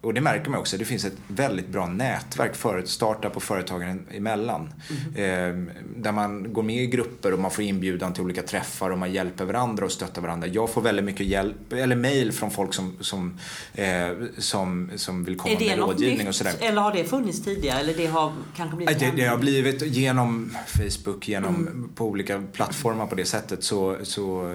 och 0.03 0.15
det 0.15 0.21
märker 0.21 0.51
man 0.51 0.61
också, 0.61 0.77
det 0.77 0.85
finns 0.85 1.05
ett 1.05 1.17
väldigt 1.29 1.69
bra 1.69 1.87
nätverk 1.87 2.57
för 2.57 2.83
startup 2.87 3.37
och 3.37 3.43
företagaren 3.43 4.07
emellan. 4.11 4.75
Mm. 5.15 5.69
Eh, 5.69 5.75
där 5.97 6.13
man 6.13 6.53
går 6.53 6.63
med 6.63 6.83
i 6.83 6.87
grupper 6.87 7.33
och 7.33 7.39
man 7.39 7.51
får 7.51 7.65
inbjudan 7.65 8.13
till 8.13 8.23
olika 8.23 8.43
träffar 8.43 8.91
och 8.91 8.99
man 8.99 9.13
hjälper 9.13 9.45
varandra 9.45 9.85
och 9.85 9.93
stöttar 9.93 10.23
varandra. 10.23 10.47
Jag 10.47 10.71
får 10.71 10.83
väldigt 10.83 11.05
mycket 11.05 11.27
hjälp, 11.27 11.73
eller 11.73 11.97
mail 11.97 12.33
från 12.33 12.51
folk 12.51 12.75
som, 12.75 12.97
som, 13.01 13.39
eh, 13.75 14.09
som, 14.39 14.91
som 14.97 15.25
vill 15.25 15.37
komma 15.37 15.55
med 15.59 15.79
rådgivning 15.79 16.19
nytt, 16.19 16.29
och 16.29 16.35
sådär. 16.35 16.55
Eller 16.61 16.81
har 16.81 16.93
det 16.93 17.05
funnits 17.05 17.43
tidigare? 17.45 17.81
Eller 17.81 17.95
det 17.95 18.07
har 18.07 18.33
kanske 18.57 18.77
blivit 18.77 18.99
det, 18.99 19.11
det 19.17 19.25
har 19.25 19.39
blivit 19.39 19.83
genom 19.83 20.57
Facebook, 20.67 21.29
genom 21.29 21.57
mm. 21.57 21.89
på 21.95 22.07
olika 22.07 22.43
plattformar 22.53 23.07
på 23.07 23.15
det 23.15 23.25
sättet 23.25 23.65
så, 23.65 23.97
så, 24.03 24.51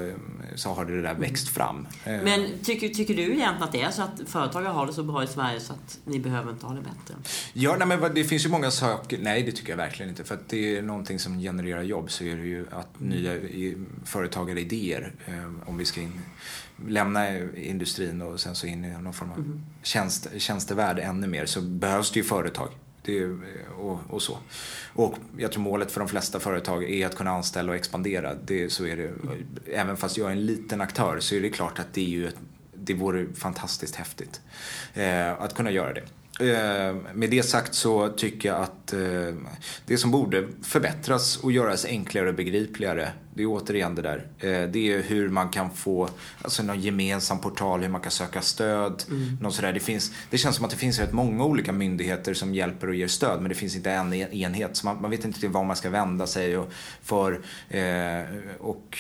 så 0.56 0.70
har 0.70 0.86
det 0.86 1.02
där 1.02 1.14
växt 1.14 1.50
fram. 1.50 1.88
Eh. 2.04 2.14
Men 2.24 2.48
tycker, 2.64 2.90
tycker 2.90 3.14
du 3.14 3.22
egentligen 3.22 3.64
att 3.64 3.72
det 3.72 3.82
är 3.82 3.92
så 3.92 4.02
att 4.02 4.22
företagare 4.26 4.72
har 4.72 4.88
det 4.88 4.94
så 4.94 5.04
bra 5.04 5.24
i 5.24 5.28
Sverige 5.38 5.60
så 5.60 5.74
att 5.74 6.00
ni 6.06 6.20
behöver 6.20 6.52
inte 6.52 6.66
ha 6.66 6.74
det 6.74 6.82
bättre? 6.82 7.16
Ja, 7.54 7.76
nej, 7.80 7.88
men 7.88 8.14
det 8.14 8.24
finns 8.24 8.46
ju 8.46 8.50
många 8.50 8.72
saker. 8.72 9.20
Nej, 9.22 9.44
det 9.44 9.52
tycker 9.52 9.70
jag 9.70 9.78
verkligen 9.78 10.10
inte. 10.10 10.24
För 10.24 10.36
att 10.36 10.50
det 10.50 10.78
är 10.78 10.82
någonting 10.82 11.20
som 11.20 11.40
genererar 11.40 11.82
jobb 11.82 12.12
så 12.12 12.24
är 12.24 12.36
det 12.36 12.48
ju 12.48 12.66
att 12.72 13.00
nya 13.00 13.40
företagare 14.06 14.62
idéer, 14.62 15.14
eh, 15.26 15.70
om 15.70 15.78
vi 15.78 15.86
ska 15.86 16.02
in, 16.02 16.22
lämna 16.88 17.40
industrin 17.56 18.22
och 18.22 18.40
sen 18.40 18.56
så 18.56 18.68
in 18.68 18.86
i 18.86 18.90
någon 19.02 19.14
form 19.14 19.32
av 19.32 19.38
mm. 19.38 19.62
tjänst, 19.84 20.28
tjänstevärld 20.38 21.00
ännu 21.00 21.28
mer 21.28 21.46
så 21.46 21.62
behövs 21.62 22.12
det 22.12 22.20
ju 22.20 22.24
företag. 22.24 22.70
Det, 23.02 23.26
och, 23.78 24.00
och, 24.10 24.22
så. 24.22 24.38
Och 24.94 25.16
jag 25.38 25.52
tror 25.52 25.64
målet 25.64 25.92
för 25.92 26.00
de 26.00 26.10
flesta 26.10 26.40
företag 26.40 26.90
är 26.90 27.06
att 27.06 27.16
kunna 27.16 27.32
anställa 27.32 27.72
och 27.72 27.76
expandera. 27.76 28.34
Det, 28.34 28.70
så 28.70 28.86
är 28.86 28.98
det. 28.98 29.12
Även 29.74 29.98
fast 29.98 30.18
jag 30.18 30.28
är 30.28 30.32
en 30.32 30.46
liten 30.46 30.82
aktör 30.82 31.20
så 31.20 31.36
är 31.36 31.42
det 31.42 31.50
klart 31.50 31.80
att 31.80 31.94
det 31.94 32.02
är 32.02 32.10
ju 32.10 32.28
ett 32.28 32.38
det 32.88 32.94
vore 32.94 33.34
fantastiskt 33.34 33.96
häftigt 33.96 34.42
eh, 34.94 35.42
att 35.42 35.56
kunna 35.56 35.72
göra 35.72 35.94
det. 35.94 36.04
Eh, 36.40 36.96
med 37.14 37.30
det 37.30 37.44
sagt 37.44 37.74
så 37.74 38.10
tycker 38.10 38.50
jag 38.50 38.62
att 38.62 38.94
eh, 38.94 39.36
det 39.86 39.98
som 39.98 40.12
borde 40.12 40.48
förbättras 40.64 41.38
och 41.38 41.52
göras 41.52 41.86
enklare 41.86 42.30
och 42.30 42.36
begripligare, 42.36 43.12
det 43.34 43.44
är 43.44 43.48
återigen 43.48 43.96
det 43.96 44.02
där. 44.02 44.28
Eh, 44.40 44.70
det 44.70 44.94
är 44.94 45.04
hur 45.04 45.30
man 45.30 45.50
kan 45.50 45.72
få 45.72 46.10
alltså 46.42 46.64
någon 46.64 46.82
gemensam 46.82 47.40
portal, 47.40 47.82
hur 47.82 47.90
man 47.90 48.02
kan 48.02 48.12
söka 48.12 48.42
stöd. 48.42 49.04
Mm. 49.10 49.38
Något 49.42 49.56
sådär. 49.56 49.74
Det, 49.74 49.80
finns, 49.80 50.12
det 50.30 50.38
känns 50.38 50.56
som 50.56 50.66
att 50.66 50.72
det 50.72 50.78
finns 50.78 51.00
rätt 51.00 51.14
många 51.14 51.46
olika 51.46 51.72
myndigheter 51.72 52.34
som 52.34 52.54
hjälper 52.54 52.88
och 52.88 52.96
ger 52.96 53.08
stöd 53.08 53.42
men 53.42 53.50
det 53.50 53.56
finns 53.56 53.76
inte 53.76 53.92
en 53.92 54.14
enhet. 54.14 54.78
Så 54.78 54.86
man, 54.86 55.02
man 55.02 55.12
vet 55.12 55.26
inte 55.26 55.48
var 55.48 55.64
man 55.64 55.76
ska 55.76 55.90
vända 55.90 56.28
sig 56.28 56.58
och, 56.58 56.72
för, 57.02 57.42
och 58.60 58.98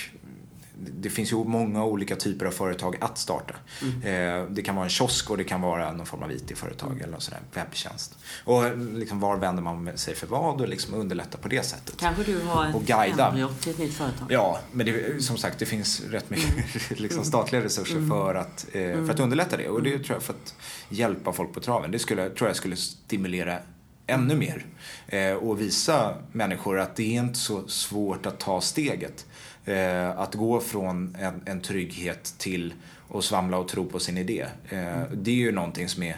det 0.80 1.10
finns 1.10 1.32
ju 1.32 1.44
många 1.44 1.86
olika 1.86 2.16
typer 2.16 2.46
av 2.46 2.52
företag 2.52 2.98
att 3.02 3.18
starta. 3.18 3.54
Mm. 3.82 4.42
Eh, 4.42 4.50
det 4.50 4.62
kan 4.62 4.76
vara 4.76 4.86
en 4.86 4.90
kiosk 4.90 5.30
och 5.30 5.38
det 5.38 5.44
kan 5.44 5.62
vara 5.62 5.94
någon 5.94 6.06
form 6.06 6.24
av 6.24 6.32
IT-företag 6.32 6.90
mm. 6.90 7.02
eller 7.04 7.12
någon 7.12 7.22
sån 7.22 7.34
webbtjänst. 7.54 8.18
Och 8.44 8.78
liksom 8.78 9.20
var 9.20 9.38
vänder 9.38 9.63
man 9.63 9.98
sig 9.98 10.16
för 10.16 10.28
vad 10.28 10.62
och 10.62 10.68
liksom 10.68 10.94
underlätta 10.94 11.38
på 11.38 11.48
det 11.48 11.66
sättet. 11.66 11.98
Kanske 11.98 12.24
du 12.24 12.42
har 12.42 12.66
ett 12.66 12.76
och 12.76 12.84
guida. 12.84 13.50
till 13.60 13.72
ett 13.72 13.78
nytt 13.78 13.94
företag? 13.94 14.28
Ja, 14.30 14.60
men 14.72 14.86
det, 14.86 15.24
som 15.24 15.38
sagt 15.38 15.60
det 15.60 15.66
finns 15.66 16.02
rätt 16.10 16.30
mycket 16.30 16.50
mm. 16.50 16.63
liksom 16.90 17.24
statliga 17.24 17.63
resurser 17.63 17.96
mm. 17.96 18.10
för, 18.10 18.36
att, 18.36 18.66
eh, 18.72 18.82
för 18.82 18.92
att 18.92 19.10
mm. 19.10 19.24
underlätta 19.24 19.58
det. 19.58 19.70
Och 19.70 19.84
det 19.84 20.00
tror 20.00 20.16
jag 20.16 20.24
för 20.24 20.34
att 20.34 20.56
hjälpa 20.90 21.34
folk 21.34 21.54
på 21.54 21.60
traven. 21.60 21.92
Det 21.92 22.00
skulle, 22.00 22.30
tror 22.30 22.50
jag 22.50 22.56
skulle 22.56 22.76
stimulera 22.76 23.60
ännu 24.08 24.36
mer. 24.36 24.65
Eh, 25.08 25.34
och 25.34 25.62
visa 25.62 26.15
människor 26.32 26.80
att 26.80 26.96
det 26.96 27.15
är 27.15 27.20
inte 27.20 27.39
så 27.39 27.67
svårt 27.67 28.26
att 28.26 28.39
ta 28.39 28.62
steget. 28.62 29.26
Eh, 29.65 30.20
att 30.20 30.36
gå 30.36 30.60
från 30.60 31.15
en, 31.20 31.41
en 31.46 31.62
trygghet 31.62 32.36
till 32.38 32.74
att 33.13 33.24
svamla 33.24 33.58
och 33.58 33.67
tro 33.67 33.86
på 33.86 34.00
sin 34.00 34.17
idé. 34.17 34.46
Eh, 34.70 35.02
det 35.13 35.32
är 35.32 35.36
ju 35.36 35.52
någonting 35.52 35.89
som 35.89 36.04
är, 36.04 36.17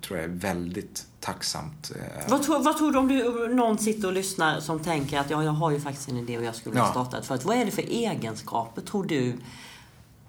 tror 0.00 0.18
jag, 0.18 0.24
är 0.24 0.32
väldigt 0.32 1.06
tacksamt. 1.20 1.92
Vad, 2.28 2.42
tror, 2.42 2.58
vad 2.58 2.78
tror 2.78 2.92
du 2.92 2.98
om 2.98 3.08
du, 3.08 3.54
någon 3.54 3.78
sitter 3.78 4.08
och 4.08 4.14
lyssnar 4.14 4.60
som 4.60 4.80
tänker 4.80 5.18
att 5.18 5.30
ja, 5.30 5.44
jag 5.44 5.52
har 5.52 5.70
ju 5.70 5.80
faktiskt 5.80 6.08
en 6.08 6.16
idé 6.16 6.38
och 6.38 6.44
jag 6.44 6.54
skulle 6.54 6.78
ja. 6.78 6.90
starta 6.90 7.18
ett 7.18 7.26
företag. 7.26 7.48
Vad 7.48 7.56
är 7.56 7.64
det 7.64 7.70
för 7.70 7.82
egenskaper 7.82 8.82
tror 8.82 9.04
du 9.04 9.36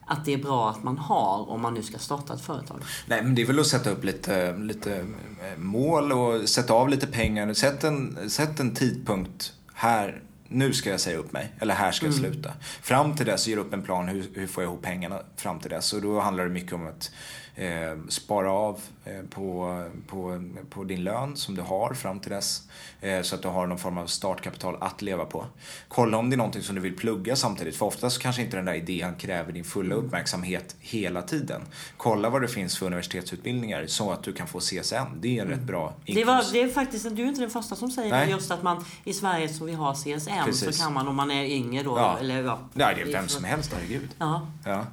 att 0.05 0.25
det 0.25 0.33
är 0.33 0.37
bra 0.37 0.69
att 0.69 0.83
man 0.83 0.97
har 0.97 1.49
om 1.49 1.61
man 1.61 1.73
nu 1.73 1.83
ska 1.83 1.97
starta 1.97 2.33
ett 2.33 2.41
företag? 2.41 2.81
Nej, 3.07 3.23
men 3.23 3.35
det 3.35 3.41
är 3.41 3.45
väl 3.45 3.59
att 3.59 3.67
sätta 3.67 3.89
upp 3.89 4.03
lite, 4.03 4.57
lite 4.57 4.95
eh, 4.95 5.57
mål 5.57 6.11
och 6.11 6.49
sätta 6.49 6.73
av 6.73 6.89
lite 6.89 7.07
pengar. 7.07 7.53
Sätt 7.53 7.83
en, 7.83 8.29
sätt 8.29 8.59
en 8.59 8.75
tidpunkt 8.75 9.53
här 9.73 10.21
nu 10.47 10.73
ska 10.73 10.89
jag 10.89 10.99
säga 10.99 11.17
upp 11.17 11.31
mig, 11.31 11.53
eller 11.59 11.75
här 11.75 11.91
ska 11.91 12.05
jag 12.05 12.17
mm. 12.17 12.31
sluta. 12.31 12.53
Fram 12.81 13.15
till 13.15 13.25
dess, 13.25 13.47
ger 13.47 13.57
upp 13.57 13.73
en 13.73 13.81
plan, 13.81 14.07
hur, 14.07 14.25
hur 14.33 14.47
får 14.47 14.63
jag 14.63 14.71
ihop 14.71 14.81
pengarna 14.81 15.19
fram 15.35 15.59
till 15.59 15.69
dess? 15.69 15.93
Och 15.93 16.01
då 16.01 16.19
handlar 16.19 16.43
det 16.43 16.49
mycket 16.49 16.73
om 16.73 16.87
att 16.87 17.11
eh, 17.55 17.97
spara 18.09 18.51
av 18.51 18.79
eh, 19.05 19.21
på, 19.29 19.83
på, 20.07 20.43
på 20.69 20.83
din 20.83 21.03
lön 21.03 21.35
som 21.35 21.55
du 21.55 21.61
har 21.61 21.93
fram 21.93 22.19
till 22.19 22.31
dess. 22.31 22.63
Eh, 23.01 23.21
så 23.21 23.35
att 23.35 23.41
du 23.41 23.47
har 23.47 23.67
någon 23.67 23.77
form 23.77 23.97
av 23.97 24.07
startkapital 24.07 24.77
att 24.81 25.01
leva 25.01 25.25
på. 25.25 25.45
Kolla 25.87 26.17
om 26.17 26.29
det 26.29 26.35
är 26.35 26.37
någonting 26.37 26.61
som 26.61 26.75
du 26.75 26.81
vill 26.81 26.95
plugga 26.95 27.35
samtidigt. 27.35 27.75
För 27.75 27.85
oftast 27.85 28.19
kanske 28.19 28.41
inte 28.41 28.57
den 28.57 28.65
där 28.65 28.73
idén 28.73 29.15
kräver 29.15 29.51
din 29.51 29.63
fulla 29.63 29.95
mm. 29.95 30.05
uppmärksamhet 30.05 30.75
hela 30.79 31.21
tiden. 31.21 31.61
Kolla 31.97 32.29
vad 32.29 32.41
det 32.41 32.47
finns 32.47 32.77
för 32.77 32.85
universitetsutbildningar 32.85 33.87
så 33.87 34.11
att 34.11 34.23
du 34.23 34.33
kan 34.33 34.47
få 34.47 34.59
CSN. 34.59 34.95
Det 35.19 35.37
är 35.37 35.41
en 35.41 35.47
mm. 35.47 35.49
rätt 35.49 35.67
bra 35.67 35.93
inkomst. 36.05 36.15
Det, 36.15 36.25
var, 36.25 36.65
det 36.65 36.71
är 36.71 36.73
faktiskt, 36.73 37.15
du 37.15 37.23
är 37.23 37.27
inte 37.27 37.41
den 37.41 37.49
första 37.49 37.75
som 37.75 37.91
säger 37.91 38.11
Nej. 38.11 38.29
just 38.29 38.51
att 38.51 38.63
man 38.63 38.85
i 39.03 39.13
Sverige 39.13 39.49
så 39.49 39.65
vi 39.65 39.73
har 39.73 39.93
CSN 39.93 40.45
Precis. 40.45 40.77
så 40.77 40.83
kan 40.83 40.93
man 40.93 41.07
om 41.07 41.15
man 41.15 41.31
är 41.31 41.45
yngre 41.45 41.83
då. 41.83 41.97
Ja, 41.97 42.17
eller, 42.19 42.43
ja, 42.43 42.59
ja 42.73 42.93
det 42.95 43.01
är 43.01 43.05
vem 43.05 43.27
som 43.27 43.43
helst, 43.43 43.73
herregud. 43.73 44.09
Ja. 44.17 44.47
ja. 44.65 44.85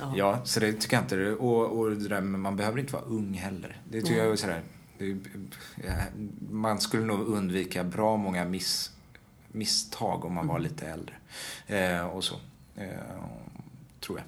Ja. 0.00 0.12
ja, 0.16 0.40
så 0.44 0.60
det 0.60 0.72
tycker 0.72 0.96
jag 0.96 1.04
inte. 1.04 1.32
Och, 1.32 1.78
och 1.78 1.90
det 1.90 2.08
där, 2.08 2.20
man 2.20 2.56
behöver 2.56 2.78
inte 2.78 2.92
vara 2.92 3.04
ung 3.04 3.34
heller. 3.34 3.80
Det 3.88 4.00
tycker 4.00 4.12
mm. 4.12 4.24
jag 4.24 4.32
är 4.32 4.36
sådär. 4.36 4.62
Det, 4.98 5.16
man 6.50 6.80
skulle 6.80 7.04
nog 7.04 7.20
undvika 7.20 7.84
bra 7.84 8.16
många 8.16 8.44
miss, 8.44 8.90
misstag 9.48 10.24
om 10.24 10.34
man 10.34 10.46
var 10.46 10.56
mm. 10.56 10.70
lite 10.70 10.86
äldre. 10.86 11.14
Eh, 11.66 12.06
och 12.06 12.24
så. 12.24 12.34
Eh, 12.76 12.88
tror 14.00 14.18
jag. 14.18 14.26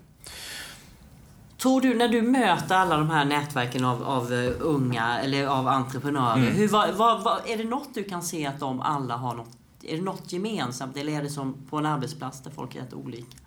Tror 1.59 1.81
du, 1.81 1.95
när 1.95 2.09
du 2.09 2.23
möter 2.23 2.75
alla 2.75 2.97
de 2.97 3.11
här 3.11 3.25
nätverken 3.25 3.85
av, 3.85 4.03
av 4.03 4.33
uh, 4.33 4.53
unga 4.61 5.19
eller 5.21 5.47
av 5.47 5.69
entreprenörer, 5.69 6.37
mm. 6.37 6.55
hur, 6.55 6.69
vad, 6.69 6.95
vad, 6.95 7.23
vad, 7.23 7.41
är 7.47 7.57
det 7.57 7.65
något 7.65 7.95
du 7.95 8.05
kan 8.05 8.23
se 8.23 8.47
att 8.47 8.61
de 8.61 8.81
alla 8.81 9.17
har 9.17 9.35
något, 9.35 9.51
är 9.83 9.97
det 9.97 10.03
något 10.03 10.33
gemensamt 10.33 10.97
eller 10.97 11.13
är 11.13 11.23
det 11.23 11.31
som 11.31 11.55
på 11.71 11.77
en 11.77 11.87
arbetsplats 11.87 12.43
där 12.43 12.51
folk 12.51 12.75
är 12.75 12.81
rätt 12.81 12.95
olika? 12.95 13.39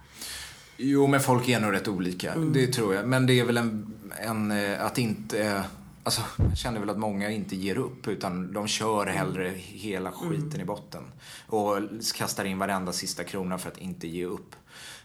Jo, 0.78 1.08
men 1.08 1.20
folk 1.20 1.50
är 1.50 1.60
nog 1.60 1.74
rätt 1.74 1.88
olika. 1.88 2.34
Mm. 2.34 2.54
Det 2.54 2.68
tror 2.68 2.96
jag. 2.96 3.08
Men 3.08 3.26
det 3.26 3.40
är 3.40 3.46
väl 3.46 3.58
en, 3.58 3.94
en 4.20 4.52
eh, 4.52 4.86
att 4.86 4.98
inte... 4.98 5.64
Alltså, 6.04 6.22
jag 6.38 6.58
känner 6.58 6.80
väl 6.80 6.90
att 6.90 6.98
många 6.98 7.32
inte 7.32 7.56
ger 7.56 7.78
upp 7.78 8.08
utan 8.08 8.54
de 8.54 8.68
kör 8.68 9.06
hellre 9.06 9.54
hela 9.58 10.12
skiten 10.12 10.50
mm. 10.50 10.62
i 10.62 10.66
botten. 10.66 11.04
Och 11.48 11.78
kastar 12.16 12.46
in 12.46 12.58
varenda 12.58 12.94
sista 12.94 13.24
krona 13.24 13.58
för 13.58 13.70
att 13.70 13.78
inte 13.78 14.08
ge 14.08 14.26
upp. 14.26 14.56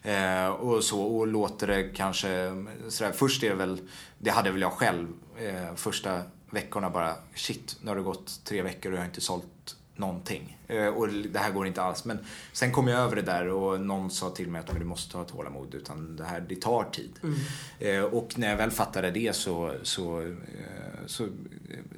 Eh, 0.03 0.47
och 0.47 0.85
så, 0.85 1.03
och 1.03 1.27
låter 1.27 1.67
det 1.67 1.83
kanske 1.95 2.65
sådär. 2.89 3.13
Först 3.13 3.43
är 3.43 3.49
det 3.49 3.57
väl, 3.57 3.81
det 4.19 4.31
hade 4.31 4.51
väl 4.51 4.61
jag 4.61 4.73
själv 4.73 5.09
eh, 5.39 5.75
första 5.77 6.23
veckorna 6.51 6.91
bara, 6.91 7.15
shit, 7.35 7.77
nu 7.83 7.89
har 7.89 7.97
det 7.97 8.03
gått 8.03 8.45
tre 8.45 8.63
veckor 8.63 8.93
och 8.93 8.97
jag 8.97 9.03
har 9.03 9.07
inte 9.07 9.21
sålt 9.21 9.77
någonting. 9.97 10.59
Eh, 10.69 10.87
och 10.87 11.09
det 11.09 11.39
här 11.39 11.53
går 11.53 11.67
inte 11.67 11.83
alls. 11.83 12.05
Men 12.05 12.19
sen 12.53 12.73
kom 12.73 12.89
jag 12.89 13.01
över 13.01 13.17
det 13.17 13.23
där 13.23 13.49
och 13.49 13.81
någon 13.81 14.11
sa 14.11 14.31
till 14.31 14.49
mig 14.49 14.61
att 14.61 14.79
du 14.79 14.85
måste 14.85 15.17
ha 15.17 15.25
tålamod 15.25 15.75
utan 15.75 16.17
det 16.17 16.25
här 16.25 16.45
det 16.49 16.61
tar 16.61 16.85
tid. 16.85 17.11
Mm. 17.23 17.37
Eh, 17.79 18.03
och 18.03 18.39
när 18.39 18.51
jag 18.51 18.57
väl 18.57 18.71
fattade 18.71 19.11
det 19.11 19.37
så, 19.37 19.75
så, 19.83 20.21
eh, 20.21 20.27
så 21.07 21.29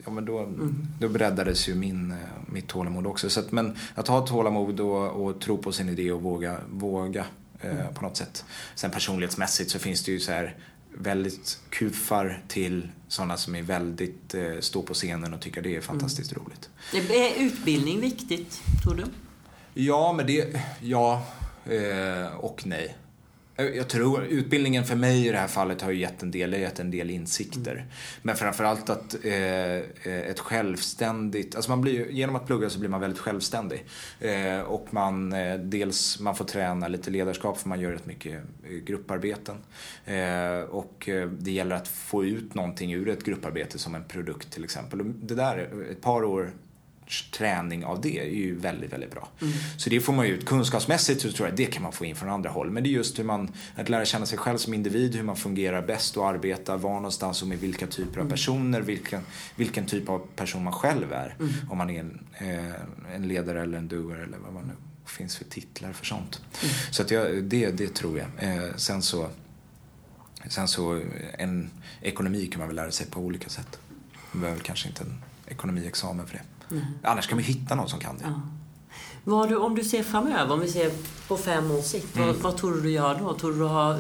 ja, 0.04 0.10
men 0.10 0.24
då, 0.24 0.38
mm. 0.38 0.86
då 1.00 1.08
breddades 1.08 1.68
ju 1.68 1.74
min, 1.74 2.14
mitt 2.46 2.68
tålamod 2.68 3.06
också. 3.06 3.30
Så 3.30 3.40
att, 3.40 3.52
men 3.52 3.76
att 3.94 4.08
ha 4.08 4.26
tålamod 4.26 4.80
och, 4.80 5.26
och 5.26 5.40
tro 5.40 5.58
på 5.58 5.72
sin 5.72 5.88
idé 5.88 6.12
och 6.12 6.22
våga, 6.22 6.56
våga 6.70 7.26
mm. 7.60 7.94
på 7.94 8.02
något 8.02 8.16
sätt. 8.16 8.44
Sen 8.74 8.90
personlighetsmässigt 8.90 9.70
så 9.70 9.78
finns 9.78 10.04
det 10.04 10.12
ju 10.12 10.20
så 10.20 10.32
här 10.32 10.56
väldigt 10.94 11.60
kufar 11.70 12.42
till 12.48 12.88
sådana 13.08 13.36
som 13.36 13.54
är 13.54 13.62
väldigt, 13.62 14.34
eh, 14.34 14.60
står 14.60 14.82
på 14.82 14.94
scenen 14.94 15.34
och 15.34 15.40
tycker 15.40 15.62
det 15.62 15.76
är 15.76 15.80
fantastiskt 15.80 16.32
mm. 16.32 16.44
roligt. 16.44 16.70
Är 17.10 17.42
utbildning 17.42 18.00
viktigt, 18.00 18.62
tror 18.82 18.94
du? 18.94 19.04
Ja, 19.74 20.12
men 20.12 20.26
det, 20.26 20.60
ja 20.80 21.26
eh, 21.64 22.34
och 22.36 22.66
nej. 22.66 22.96
Jag 23.56 23.88
tror 23.88 24.24
utbildningen 24.24 24.84
för 24.84 24.96
mig 24.96 25.26
i 25.26 25.30
det 25.30 25.38
här 25.38 25.48
fallet 25.48 25.82
har 25.82 25.90
ju 25.90 25.98
gett 25.98 26.22
en 26.22 26.30
del, 26.30 26.52
gett 26.52 26.80
en 26.80 26.90
del 26.90 27.10
insikter. 27.10 27.72
Mm. 27.72 27.86
Men 28.22 28.36
framförallt 28.36 28.90
att 28.90 29.24
eh, 29.24 29.76
ett 30.04 30.40
självständigt, 30.40 31.54
alltså 31.54 31.70
man 31.70 31.80
blir, 31.80 32.10
genom 32.10 32.36
att 32.36 32.46
plugga 32.46 32.70
så 32.70 32.78
blir 32.78 32.90
man 32.90 33.00
väldigt 33.00 33.20
självständig. 33.20 33.84
Eh, 34.20 34.60
och 34.60 34.86
man, 34.90 35.32
eh, 35.32 35.58
dels, 35.58 36.20
man 36.20 36.36
får 36.36 36.44
träna 36.44 36.88
lite 36.88 37.10
ledarskap 37.10 37.58
för 37.58 37.68
man 37.68 37.80
gör 37.80 37.90
rätt 37.90 38.06
mycket 38.06 38.42
eh, 38.64 38.70
grupparbeten. 38.70 39.56
Eh, 40.04 40.60
och 40.60 41.08
eh, 41.08 41.28
det 41.28 41.50
gäller 41.50 41.76
att 41.76 41.88
få 41.88 42.24
ut 42.24 42.54
någonting 42.54 42.92
ur 42.92 43.08
ett 43.08 43.24
grupparbete 43.24 43.78
som 43.78 43.94
en 43.94 44.04
produkt 44.04 44.52
till 44.52 44.64
exempel. 44.64 45.00
Och 45.00 45.06
det 45.06 45.34
där, 45.34 45.86
ett 45.90 46.00
par 46.00 46.24
år 46.24 46.52
träning 47.32 47.84
av 47.84 48.00
det 48.00 48.20
är 48.20 48.24
ju 48.24 48.58
väldigt, 48.58 48.92
väldigt 48.92 49.10
bra. 49.10 49.28
Mm. 49.40 49.54
Så 49.76 49.90
det 49.90 50.00
får 50.00 50.12
man 50.12 50.26
ju 50.26 50.34
ut. 50.34 50.46
Kunskapsmässigt 50.46 51.22
så 51.22 51.32
tror 51.32 51.48
jag 51.48 51.56
det 51.56 51.66
kan 51.66 51.82
man 51.82 51.92
få 51.92 52.04
in 52.04 52.16
från 52.16 52.28
andra 52.30 52.50
håll. 52.50 52.70
Men 52.70 52.82
det 52.82 52.88
är 52.88 52.90
just 52.90 53.18
hur 53.18 53.24
man, 53.24 53.52
att 53.76 53.88
lära 53.88 54.04
känna 54.04 54.26
sig 54.26 54.38
själv 54.38 54.58
som 54.58 54.74
individ, 54.74 55.14
hur 55.14 55.22
man 55.22 55.36
fungerar 55.36 55.82
bäst 55.82 56.16
och 56.16 56.28
arbetar, 56.28 56.76
var 56.76 56.94
någonstans 56.94 57.42
och 57.42 57.48
med 57.48 57.58
vilka 57.58 57.86
typer 57.86 58.12
av 58.12 58.26
mm. 58.26 58.30
personer, 58.30 58.80
vilken, 58.80 59.20
vilken 59.56 59.86
typ 59.86 60.08
av 60.08 60.26
person 60.36 60.64
man 60.64 60.72
själv 60.72 61.12
är. 61.12 61.36
Mm. 61.40 61.52
Om 61.70 61.78
man 61.78 61.90
är 61.90 62.00
en, 62.00 62.20
eh, 62.38 63.14
en 63.14 63.28
ledare 63.28 63.62
eller 63.62 63.78
en 63.78 63.88
doer 63.88 64.16
eller 64.16 64.38
vad 64.38 64.52
man 64.52 64.64
nu 64.64 64.74
finns 65.06 65.36
för 65.36 65.44
titlar 65.44 65.92
för 65.92 66.06
sånt. 66.06 66.40
Mm. 66.62 66.74
Så 66.90 67.02
att 67.02 67.10
jag, 67.10 67.44
det, 67.44 67.70
det 67.70 67.94
tror 67.94 68.18
jag. 68.18 68.28
Eh, 68.38 68.74
sen 68.76 69.02
så 69.02 69.30
Sen 70.48 70.68
så 70.68 71.00
en 71.38 71.70
ekonomi 72.02 72.46
kan 72.46 72.58
man 72.58 72.68
väl 72.68 72.76
lära 72.76 72.90
sig 72.90 73.06
på 73.06 73.20
olika 73.20 73.48
sätt. 73.48 73.78
Man 74.32 74.40
behöver 74.40 74.62
kanske 74.62 74.88
inte 74.88 75.02
en 75.02 75.22
ekonomiexamen 75.46 76.26
för 76.26 76.34
det. 76.34 76.42
Mm. 76.70 76.84
Annars 77.02 77.26
kan 77.26 77.38
vi 77.38 77.44
hitta 77.44 77.74
någon 77.74 77.88
som 77.88 78.00
kan 78.00 78.18
det. 78.18 78.24
Ja. 78.24 78.40
Vad 79.24 79.48
du, 79.48 79.56
om 79.56 79.74
du 79.74 79.84
ser 79.84 80.02
framöver, 80.02 80.54
om 80.54 80.60
vi 80.60 80.68
ser 80.68 80.90
på 81.28 81.36
fem 81.36 81.70
års 81.70 81.84
sikt, 81.84 82.16
mm. 82.16 82.28
vad, 82.28 82.36
vad, 82.36 82.56
tror 82.56 82.72
du 82.72 82.80
du 82.80 82.90
gör 82.90 83.18
då? 83.20 83.34
Tror 83.34 83.52
du 83.52 83.64
ha, 83.64 83.98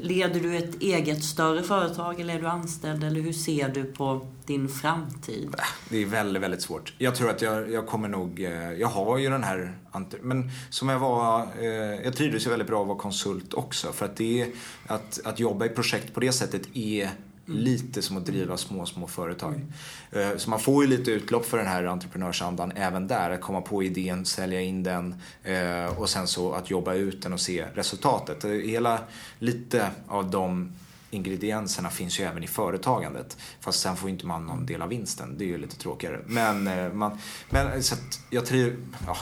leder 0.00 0.40
du 0.40 0.56
ett 0.56 0.80
eget 0.80 1.24
större 1.24 1.62
företag 1.62 2.20
eller 2.20 2.34
är 2.34 2.40
du 2.40 2.46
anställd? 2.46 3.04
Eller 3.04 3.20
hur 3.20 3.32
ser 3.32 3.68
du 3.68 3.84
på 3.84 4.26
din 4.46 4.68
framtid? 4.68 5.54
Det 5.88 6.02
är 6.02 6.06
väldigt, 6.06 6.42
väldigt 6.42 6.62
svårt. 6.62 6.94
Jag 6.98 7.14
tror 7.14 7.30
att 7.30 7.42
jag, 7.42 7.70
jag 7.70 7.86
kommer 7.86 8.08
nog, 8.08 8.40
eh, 8.40 8.72
jag 8.72 8.88
har 8.88 9.18
ju 9.18 9.30
den 9.30 9.44
här, 9.44 9.78
men 10.22 10.50
som 10.70 10.88
jag 10.88 10.98
var, 10.98 11.48
eh, 11.60 11.66
jag 12.04 12.16
trivdes 12.16 12.46
ju 12.46 12.50
väldigt 12.50 12.68
bra 12.68 12.82
att 12.82 12.88
vara 12.88 12.98
konsult 12.98 13.54
också. 13.54 13.92
För 13.92 14.04
att 14.04 14.16
det 14.16 14.52
att, 14.86 15.20
att 15.24 15.40
jobba 15.40 15.66
i 15.66 15.68
projekt 15.68 16.14
på 16.14 16.20
det 16.20 16.32
sättet 16.32 16.76
är 16.76 17.10
Lite 17.46 18.02
som 18.02 18.16
att 18.16 18.26
driva 18.26 18.56
små, 18.56 18.86
små 18.86 19.06
företag. 19.06 19.66
Mm. 20.12 20.38
Så 20.38 20.50
man 20.50 20.60
får 20.60 20.84
ju 20.84 20.90
lite 20.90 21.10
utlopp 21.10 21.46
för 21.46 21.58
den 21.58 21.66
här 21.66 21.84
entreprenörsandan 21.84 22.72
även 22.76 23.06
där. 23.06 23.30
Att 23.30 23.40
komma 23.40 23.60
på 23.60 23.82
idén, 23.82 24.24
sälja 24.24 24.60
in 24.60 24.82
den 24.82 25.14
eh, 25.42 25.98
och 25.98 26.08
sen 26.10 26.26
så 26.26 26.52
att 26.52 26.70
jobba 26.70 26.94
ut 26.94 27.22
den 27.22 27.32
och 27.32 27.40
se 27.40 27.66
resultatet. 27.74 28.44
Hela, 28.44 28.98
lite 29.38 29.90
av 30.08 30.30
de 30.30 30.72
ingredienserna 31.14 31.90
finns 31.90 32.20
ju 32.20 32.24
även 32.24 32.44
i 32.44 32.46
företagandet. 32.46 33.36
Fast 33.60 33.80
sen 33.80 33.96
får 33.96 34.10
inte 34.10 34.26
man 34.26 34.46
någon 34.46 34.66
del 34.66 34.82
av 34.82 34.88
vinsten. 34.88 35.38
Det 35.38 35.44
är 35.44 35.48
ju 35.48 35.58
lite 35.58 35.76
tråkigare. 35.76 36.20
Men, 36.26 36.66
eh, 36.66 36.92
man, 36.92 37.18
men 37.50 37.82
så 37.82 37.94
att 37.94 38.20
jag 38.30 38.46
tror, 38.46 38.76
ja, 39.06 39.16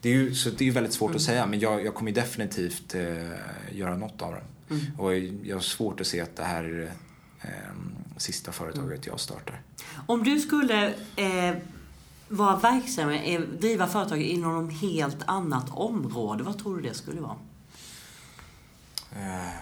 det 0.00 0.08
är 0.08 0.12
ju 0.12 0.34
så 0.34 0.50
det 0.50 0.68
är 0.68 0.72
väldigt 0.72 0.92
svårt 0.92 1.10
mm. 1.10 1.16
att 1.16 1.22
säga. 1.22 1.46
Men 1.46 1.60
jag, 1.60 1.84
jag 1.84 1.94
kommer 1.94 2.12
definitivt 2.12 2.94
eh, 2.94 3.76
göra 3.76 3.96
något 3.96 4.22
av 4.22 4.32
det. 4.32 4.74
Mm. 4.74 4.98
Och 4.98 5.14
jag 5.48 5.56
har 5.56 5.60
svårt 5.60 6.00
att 6.00 6.06
se 6.06 6.20
att 6.20 6.36
det 6.36 6.44
här 6.44 6.82
eh, 6.82 7.07
sista 8.16 8.52
företaget 8.52 9.06
jag 9.06 9.20
startar. 9.20 9.60
Om 10.06 10.24
du 10.24 10.40
skulle 10.40 10.94
eh, 11.16 11.56
vara 12.28 12.56
verksam, 12.56 13.10
eh, 13.10 13.40
driva 13.40 13.86
företag 13.86 14.22
inom 14.22 14.68
ett 14.68 14.80
helt 14.80 15.22
annat 15.26 15.70
område, 15.70 16.44
vad 16.44 16.58
tror 16.58 16.76
du 16.76 16.82
det 16.82 16.94
skulle 16.94 17.20
vara? 17.20 17.36
Eh, 19.16 19.52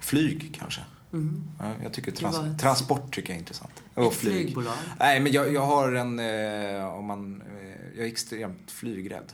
flyg 0.00 0.56
kanske. 0.58 0.80
Mm. 1.12 1.42
Ja, 1.58 1.72
jag 1.82 1.92
tycker 1.92 2.12
trans 2.12 2.38
ett... 2.38 2.60
transport 2.60 3.14
tycker 3.14 3.28
jag 3.28 3.36
är 3.36 3.40
intressant. 3.40 3.82
Och 3.94 4.12
ett 4.12 4.18
flyg. 4.18 4.34
flygbolag? 4.34 4.74
Nej, 4.98 5.20
men 5.20 5.32
jag, 5.32 5.52
jag 5.52 5.66
har 5.66 5.92
en, 5.92 6.18
eh, 6.18 6.86
om 6.86 7.04
man, 7.04 7.42
eh, 7.42 7.96
jag 7.96 8.06
är 8.06 8.10
extremt 8.10 8.70
flygrädd. 8.70 9.32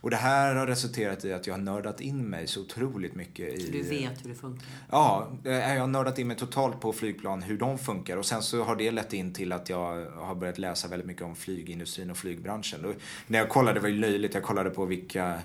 Och 0.00 0.10
det 0.10 0.16
här 0.16 0.54
har 0.54 0.66
resulterat 0.66 1.24
i 1.24 1.32
att 1.32 1.46
jag 1.46 1.54
har 1.54 1.60
nördat 1.60 2.00
in 2.00 2.30
mig 2.30 2.46
så 2.46 2.60
otroligt 2.60 3.14
mycket 3.14 3.54
i... 3.54 3.60
Så 3.60 3.72
du 3.72 3.82
vet 3.82 4.24
hur 4.24 4.28
det 4.28 4.34
funkar? 4.34 4.66
Ja, 4.90 5.30
jag 5.42 5.80
har 5.80 5.86
nördat 5.86 6.18
in 6.18 6.26
mig 6.26 6.36
totalt 6.36 6.80
på 6.80 6.92
flygplan, 6.92 7.42
hur 7.42 7.58
de 7.58 7.78
funkar. 7.78 8.16
Och 8.16 8.26
sen 8.26 8.42
så 8.42 8.64
har 8.64 8.76
det 8.76 8.90
lett 8.90 9.12
in 9.12 9.34
till 9.34 9.52
att 9.52 9.68
jag 9.68 10.06
har 10.06 10.34
börjat 10.34 10.58
läsa 10.58 10.88
väldigt 10.88 11.06
mycket 11.06 11.22
om 11.22 11.36
flygindustrin 11.36 12.10
och 12.10 12.16
flygbranschen. 12.16 12.84
Och 12.84 12.94
när 13.26 13.38
jag 13.38 13.48
kollade, 13.48 13.74
det 13.74 13.80
var 13.80 13.88
ju 13.88 13.98
löjligt, 13.98 14.34
jag 14.34 14.42
kollade 14.42 14.70
på 14.70 14.84
vilka 14.84 15.40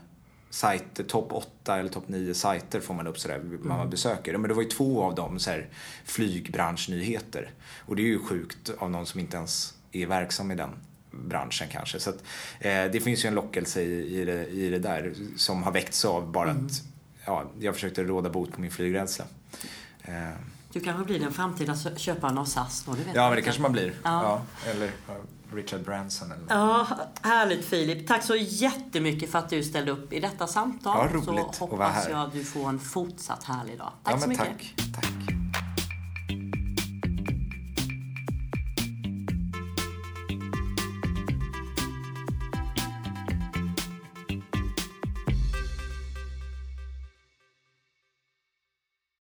sajter, 0.50 1.04
topp 1.04 1.32
8 1.32 1.80
eller 1.80 1.89
topp 1.89 2.08
9 2.08 2.34
sajter 2.34 2.80
får 2.80 2.94
man 2.94 3.08
upp 3.08 3.20
sådär, 3.20 3.42
man 3.62 3.78
mm. 3.78 3.89
besöker. 3.89 4.38
Men 4.38 4.48
det 4.48 4.54
var 4.54 4.62
ju 4.62 4.70
två 4.70 5.04
av 5.04 5.16
dem 5.16 5.39
så 5.39 5.50
här, 5.50 5.70
flygbranschnyheter. 6.06 7.52
Och 7.80 7.96
det 7.96 8.02
är 8.02 8.08
ju 8.08 8.20
sjukt 8.20 8.72
av 8.78 8.92
någon 8.92 9.06
som 9.06 9.20
inte 9.20 9.38
ens 9.38 9.74
är 9.92 10.08
verksam 10.08 10.52
i 10.52 10.56
den 10.56 10.70
branschen 11.13 11.67
kanske. 11.71 11.99
Så 11.99 12.10
att, 12.10 12.23
eh, 12.60 12.86
det 12.91 13.04
finns 13.04 13.26
ju 13.26 13.28
en 13.28 13.36
lockelse 13.36 13.82
i, 13.82 14.21
i, 14.21 14.26
det, 14.26 14.47
i 14.47 14.69
det 14.69 14.80
där 14.80 15.13
som 15.38 15.63
har 15.63 15.71
väckts 15.71 16.06
av 16.06 16.32
bara 16.32 16.49
mm. 16.49 16.65
att 16.65 16.82
ja, 17.26 17.43
jag 17.60 17.73
försökte 17.73 18.04
råda 18.04 18.30
bot 18.30 18.52
på 18.52 18.62
min 18.62 18.71
flygrädsla. 18.71 19.26
Eh. 20.02 20.13
Du 20.73 20.80
kanske 20.80 21.06
blir 21.06 21.19
den 21.19 21.34
framtida 21.34 21.76
köparen 21.95 22.38
av 22.38 22.45
SAS 22.45 22.84
då, 22.84 22.91
det 22.91 22.97
vet 22.97 23.15
Ja, 23.15 23.28
men 23.28 23.36
det 23.36 23.41
kanske 23.41 23.62
man 23.62 23.71
blir. 23.71 23.93
Ja. 24.04 24.23
ja 24.63 24.69
eller 24.71 24.91
Richard 25.54 25.82
Branson 25.82 26.32
eller 26.32 26.43
Ja, 26.49 26.88
härligt 27.21 27.65
Filip. 27.65 28.08
Tack 28.08 28.23
så 28.23 28.36
jättemycket 28.36 29.32
för 29.32 29.39
att 29.39 29.49
du 29.49 29.63
ställde 29.63 29.91
upp 29.91 30.13
i 30.13 30.19
detta 30.19 30.47
samtal. 30.47 31.10
Ja, 31.12 31.19
roligt 31.19 31.56
så 31.56 31.65
hoppas 31.65 32.10
jag 32.10 32.19
att 32.19 32.34
du 32.34 32.43
får 32.43 32.69
en 32.69 32.80
fortsatt 32.80 33.43
härlig 33.43 33.78
dag. 33.78 33.91
Tack 34.04 34.13
ja, 34.13 34.19
så 34.19 34.30
mycket. 34.30 34.47
Tack. 34.47 34.76
tack. 34.93 35.22